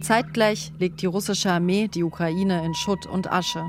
Zeitgleich 0.00 0.72
legt 0.78 1.02
die 1.02 1.06
russische 1.06 1.50
Armee 1.50 1.88
die 1.88 2.04
Ukraine 2.04 2.64
in 2.64 2.74
Schutt 2.74 3.06
und 3.06 3.30
Asche. 3.32 3.64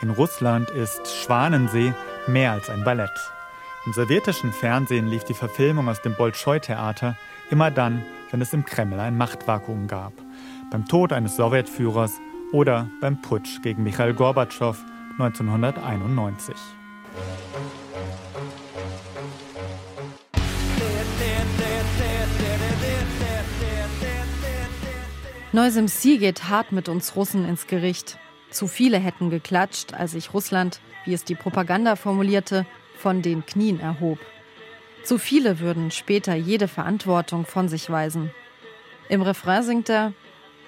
In 0.00 0.10
Russland 0.10 0.70
ist 0.70 1.08
Schwanensee 1.08 1.92
mehr 2.28 2.52
als 2.52 2.70
ein 2.70 2.84
Ballett. 2.84 3.10
Im 3.84 3.92
sowjetischen 3.92 4.52
Fernsehen 4.52 5.08
lief 5.08 5.24
die 5.24 5.34
Verfilmung 5.34 5.88
aus 5.88 6.00
dem 6.02 6.14
Bolschoi-Theater 6.14 7.16
immer 7.50 7.72
dann, 7.72 8.04
wenn 8.30 8.40
es 8.40 8.52
im 8.52 8.64
Kreml 8.64 9.00
ein 9.00 9.16
Machtvakuum 9.16 9.88
gab. 9.88 10.12
Beim 10.70 10.86
Tod 10.86 11.12
eines 11.12 11.34
Sowjetführers 11.34 12.12
oder 12.52 12.88
beim 13.00 13.20
Putsch 13.22 13.60
gegen 13.62 13.82
Michail 13.82 14.14
Gorbatschow 14.14 14.76
1991. 15.18 16.54
Neusim 25.50 25.88
Si 25.88 26.18
geht 26.18 26.48
hart 26.48 26.70
mit 26.70 26.88
uns 26.88 27.16
Russen 27.16 27.44
ins 27.44 27.66
Gericht. 27.66 28.18
Zu 28.50 28.66
viele 28.66 28.98
hätten 28.98 29.30
geklatscht, 29.30 29.92
als 29.94 30.12
sich 30.12 30.32
Russland, 30.32 30.80
wie 31.04 31.14
es 31.14 31.24
die 31.24 31.34
Propaganda 31.34 31.96
formulierte, 31.96 32.66
von 32.96 33.22
den 33.22 33.44
Knien 33.46 33.80
erhob. 33.80 34.18
Zu 35.04 35.18
viele 35.18 35.60
würden 35.60 35.90
später 35.90 36.34
jede 36.34 36.68
Verantwortung 36.68 37.46
von 37.46 37.68
sich 37.68 37.88
weisen. 37.90 38.30
Im 39.08 39.22
Refrain 39.22 39.62
singt 39.62 39.88
er: 39.88 40.12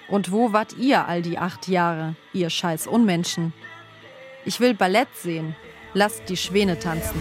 Und 0.08 0.30
wo 0.30 0.52
wart 0.52 0.74
ihr 0.78 1.06
all 1.06 1.22
die 1.22 1.38
acht 1.38 1.68
Jahre, 1.68 2.14
ihr 2.32 2.50
scheiß 2.50 2.86
Unmenschen? 2.86 3.52
Ich 4.44 4.60
will 4.60 4.74
Ballett 4.74 5.08
sehen, 5.14 5.54
lasst 5.92 6.28
die 6.28 6.36
Schwäne 6.36 6.78
tanzen. 6.78 7.16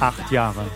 Acht 0.00 0.32
Jahre. 0.32 0.66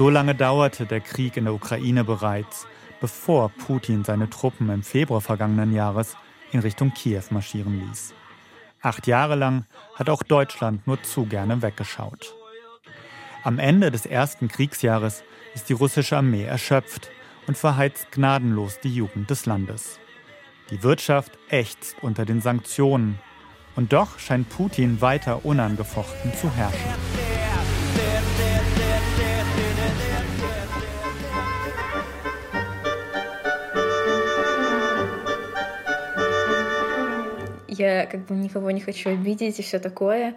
So 0.00 0.08
lange 0.08 0.34
dauerte 0.34 0.86
der 0.86 1.02
Krieg 1.02 1.36
in 1.36 1.44
der 1.44 1.52
Ukraine 1.52 2.04
bereits, 2.04 2.66
bevor 3.02 3.50
Putin 3.50 4.02
seine 4.02 4.30
Truppen 4.30 4.70
im 4.70 4.82
Februar 4.82 5.20
vergangenen 5.20 5.74
Jahres 5.74 6.16
in 6.52 6.60
Richtung 6.60 6.94
Kiew 6.94 7.24
marschieren 7.28 7.86
ließ. 7.86 8.14
Acht 8.80 9.06
Jahre 9.06 9.34
lang 9.34 9.66
hat 9.96 10.08
auch 10.08 10.22
Deutschland 10.22 10.86
nur 10.86 11.02
zu 11.02 11.26
gerne 11.26 11.60
weggeschaut. 11.60 12.34
Am 13.44 13.58
Ende 13.58 13.90
des 13.90 14.06
ersten 14.06 14.48
Kriegsjahres 14.48 15.22
ist 15.54 15.68
die 15.68 15.74
russische 15.74 16.16
Armee 16.16 16.44
erschöpft 16.44 17.10
und 17.46 17.58
verheizt 17.58 18.10
gnadenlos 18.10 18.80
die 18.80 18.94
Jugend 18.94 19.28
des 19.28 19.44
Landes. 19.44 20.00
Die 20.70 20.82
Wirtschaft 20.82 21.32
ächzt 21.50 21.96
unter 22.00 22.24
den 22.24 22.40
Sanktionen. 22.40 23.18
Und 23.76 23.92
doch 23.92 24.18
scheint 24.18 24.48
Putin 24.48 25.02
weiter 25.02 25.44
unangefochten 25.44 26.32
zu 26.32 26.50
herrschen. 26.50 27.39
я 37.99 38.05
как 38.05 38.25
бы 38.25 38.35
никого 38.35 38.71
не 38.71 38.81
хочу 38.81 39.09
обидеть 39.09 39.59
и 39.59 39.61
все 39.61 39.79
такое. 39.79 40.35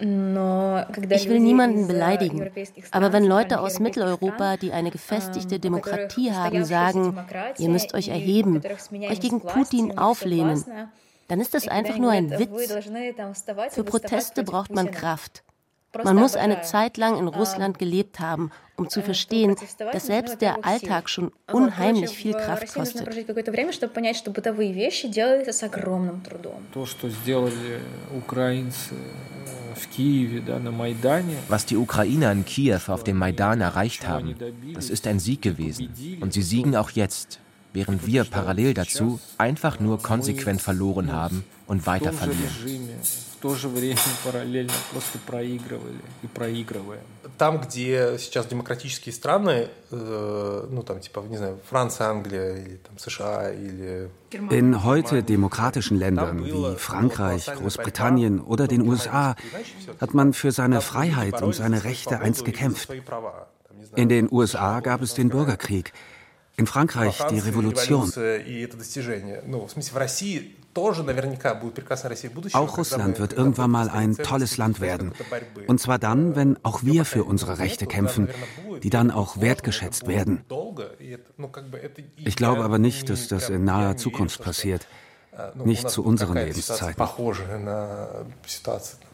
Ich 0.00 1.28
will 1.28 1.40
niemanden 1.40 1.88
beleidigen, 1.88 2.48
aber 2.92 3.12
wenn 3.12 3.24
Leute 3.24 3.58
aus 3.58 3.80
Mitteleuropa, 3.80 4.56
die 4.56 4.70
eine 4.70 4.92
gefestigte 4.92 5.58
Demokratie 5.58 6.30
haben, 6.30 6.64
sagen, 6.64 7.18
ihr 7.58 7.68
müsst 7.68 7.94
euch 7.94 8.06
erheben, 8.06 8.62
euch 9.10 9.18
gegen 9.18 9.40
Putin 9.40 9.98
auflehnen, 9.98 10.64
dann 11.26 11.40
ist 11.40 11.52
das 11.52 11.66
einfach 11.66 11.98
nur 11.98 12.12
ein 12.12 12.30
Witz. 12.30 12.72
Für 13.70 13.82
Proteste 13.82 14.44
braucht 14.44 14.72
man 14.72 14.92
Kraft. 14.92 15.42
Man 16.01 16.15
muss 16.15 16.35
eine 16.35 16.61
Zeit 16.61 16.97
lang 16.97 17.17
in 17.17 17.27
Russland 17.27 17.77
gelebt 17.77 18.19
haben, 18.19 18.49
um 18.77 18.89
zu 18.89 19.01
verstehen, 19.03 19.55
dass 19.91 20.07
selbst 20.07 20.41
der 20.41 20.65
Alltag 20.65 21.07
schon 21.09 21.31
unheimlich 21.51 22.11
viel 22.11 22.33
Kraft 22.33 22.73
kostet. 22.73 23.07
Was 31.47 31.65
die 31.65 31.77
Ukrainer 31.77 32.31
in 32.31 32.45
Kiew 32.45 32.79
auf 32.87 33.03
dem 33.03 33.17
Maidan 33.17 33.61
erreicht 33.61 34.07
haben, 34.07 34.35
das 34.73 34.89
ist 34.89 35.05
ein 35.05 35.19
Sieg 35.19 35.41
gewesen. 35.43 36.17
Und 36.21 36.33
sie 36.33 36.41
siegen 36.41 36.75
auch 36.75 36.89
jetzt, 36.89 37.39
während 37.71 38.07
wir 38.07 38.23
parallel 38.23 38.73
dazu 38.73 39.19
einfach 39.37 39.79
nur 39.79 40.01
konsequent 40.01 40.61
verloren 40.61 41.11
haben 41.11 41.43
und 41.67 41.85
weiter 41.85 42.13
verlieren 42.13 42.49
то 43.42 43.54
же 43.54 43.68
время 43.68 43.98
параллельно 44.24 44.72
просто 44.92 45.18
проигрывали 45.18 46.00
и 46.22 46.26
проигрываем. 46.26 47.02
Там, 47.36 47.60
где 47.60 48.16
сейчас 48.18 48.46
демократические 48.46 49.12
страны, 49.12 49.68
э, 49.90 50.66
ну 50.70 50.82
там 50.82 51.00
типа, 51.00 51.20
не 51.28 51.36
знаю, 51.36 51.58
Франция, 51.68 52.08
Англия 52.08 52.56
или 52.56 52.76
там 52.76 52.98
США 52.98 53.52
или 53.52 54.10
in 54.50 54.84
heute 54.84 55.22
demokratischen 55.22 55.98
Ländern 55.98 56.44
wie 56.44 56.76
Frankreich, 56.76 57.46
Großbritannien 57.46 58.40
oder 58.40 58.66
den 58.66 58.86
USA 58.86 59.36
hat 60.00 60.14
man 60.14 60.32
für 60.32 60.52
seine 60.52 60.80
Freiheit 60.80 61.40
und 61.40 61.54
seine 61.54 61.84
Rechte 61.84 62.20
einst 62.20 62.44
gekämpft. 62.44 62.90
In 63.96 64.08
den 64.08 64.28
USA 64.30 64.80
gab 64.80 65.00
es 65.02 65.14
den 65.14 65.30
Bürgerkrieg, 65.30 65.92
in 66.56 66.66
Frankreich 66.66 67.16
die 67.30 67.38
Revolution. 67.38 68.12
Auch 72.53 72.77
Russland 72.77 73.19
wird 73.19 73.33
irgendwann 73.33 73.71
mal 73.71 73.89
ein 73.89 74.15
tolles 74.15 74.57
Land 74.57 74.81
werden. 74.81 75.13
Und 75.67 75.79
zwar 75.79 75.99
dann, 75.99 76.35
wenn 76.35 76.57
auch 76.63 76.83
wir 76.83 77.05
für 77.05 77.23
unsere 77.23 77.59
Rechte 77.59 77.85
kämpfen, 77.85 78.29
die 78.81 78.89
dann 78.89 79.11
auch 79.11 79.39
wertgeschätzt 79.39 80.07
werden. 80.07 80.43
Ich 82.17 82.35
glaube 82.35 82.63
aber 82.63 82.79
nicht, 82.79 83.09
dass 83.09 83.27
das 83.27 83.49
in 83.49 83.63
naher 83.63 83.97
Zukunft 83.97 84.41
passiert 84.41 84.87
Nicht 85.64 85.88
zu 85.88 86.02
unseren 86.02 86.34
Lebenszeiten. 86.34 86.96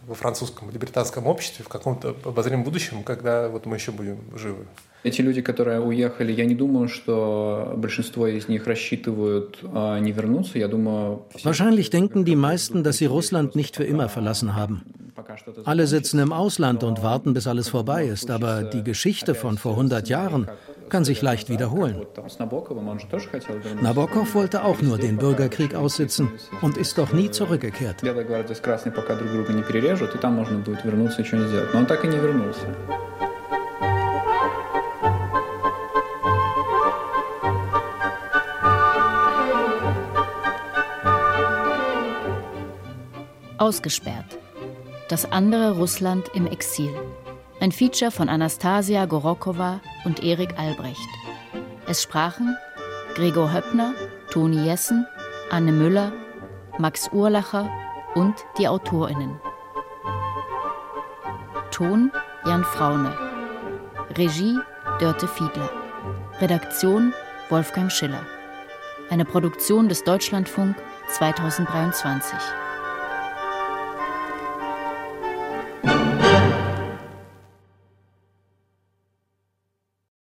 во 0.07 0.15
французском 0.15 0.71
или 0.71 0.79
британском 0.79 1.27
обществе 1.27 1.65
в 1.65 1.69
каком-то 1.69 2.17
обозримом 2.25 2.65
будущем, 2.65 3.03
когда 3.03 3.49
вот 3.49 3.67
мы 3.67 3.77
еще 3.77 3.93
будем 3.93 4.19
живы. 4.37 4.67
Эти 5.03 5.21
люди, 5.21 5.43
которые 5.43 5.81
уехали, 5.81 6.33
я 6.33 6.47
не 6.47 6.55
думаю, 6.55 6.89
что 6.89 7.75
большинство 7.77 8.27
из 8.27 8.49
них 8.49 8.67
рассчитывают 8.67 9.63
не 9.63 10.13
вернуться. 10.13 10.59
Я 10.59 10.69
думаю... 10.69 11.23
Wahrscheinlich 11.43 11.91
denken 11.91 12.25
die 12.25 12.37
meisten, 12.37 12.83
dass 12.83 12.99
sie 12.99 13.07
Russland 13.07 13.55
nicht 13.55 13.77
für 13.77 13.85
immer 13.85 14.09
verlassen 14.09 14.57
haben. 14.57 14.83
Alle 15.65 15.87
sitzen 15.87 16.19
im 16.21 16.33
Ausland 16.33 16.85
und 16.85 17.03
warten, 17.03 17.35
bis 17.35 17.47
alles 17.47 17.69
vorbei 17.69 18.07
ist. 18.07 18.31
Aber 18.31 18.63
die 18.63 18.83
Geschichte 18.83 19.35
von 19.35 19.59
vor 19.59 19.73
100 19.73 20.09
Jahren 20.09 20.49
kann 20.90 21.06
sich 21.06 21.22
leicht 21.22 21.50
wiederholen. 21.50 22.06
Nabokov 23.82 24.36
wollte 24.36 24.64
auch 24.64 24.82
nur 24.82 24.98
den 24.98 25.18
Bürgerkrieg 25.18 25.76
aussitzen 25.76 26.32
und 26.62 26.78
ist 26.78 26.98
doch 26.98 27.14
nie 27.14 27.32
zurückgekehrt. 27.32 28.04
Ausgesperrt. 43.58 44.40
Das 45.10 45.32
andere 45.32 45.76
Russland 45.78 46.32
im 46.34 46.48
Exil. 46.48 46.92
Ein 47.62 47.74
Feature 47.74 48.10
von 48.10 48.30
Anastasia 48.30 49.06
Gorokowa 49.06 49.82
und 50.06 50.24
Erik 50.24 50.58
Albrecht. 50.58 51.10
Es 51.88 52.02
sprachen 52.02 52.56
Gregor 53.16 53.52
Höppner, 53.52 53.94
Toni 54.32 54.64
Jessen, 54.66 55.06
Anne 55.50 55.74
Müller, 55.74 56.14
Max 56.78 57.10
Urlacher 57.12 57.70
und 58.16 58.34
die 58.58 58.70
AutorInnen. 58.70 59.42
Ton 61.72 62.14
Jan 62.46 62.64
Fraune. 62.64 63.14
Regie 64.18 64.58
Dörte 65.02 65.28
Fiedler. 65.28 65.70
Redaktion 66.40 67.14
Wolfgang 67.50 67.92
Schiller. 67.92 68.26
Eine 69.10 69.26
Produktion 69.26 69.90
des 69.90 70.06
Deutschlandfunk 70.06 70.78
2023. 71.10 72.40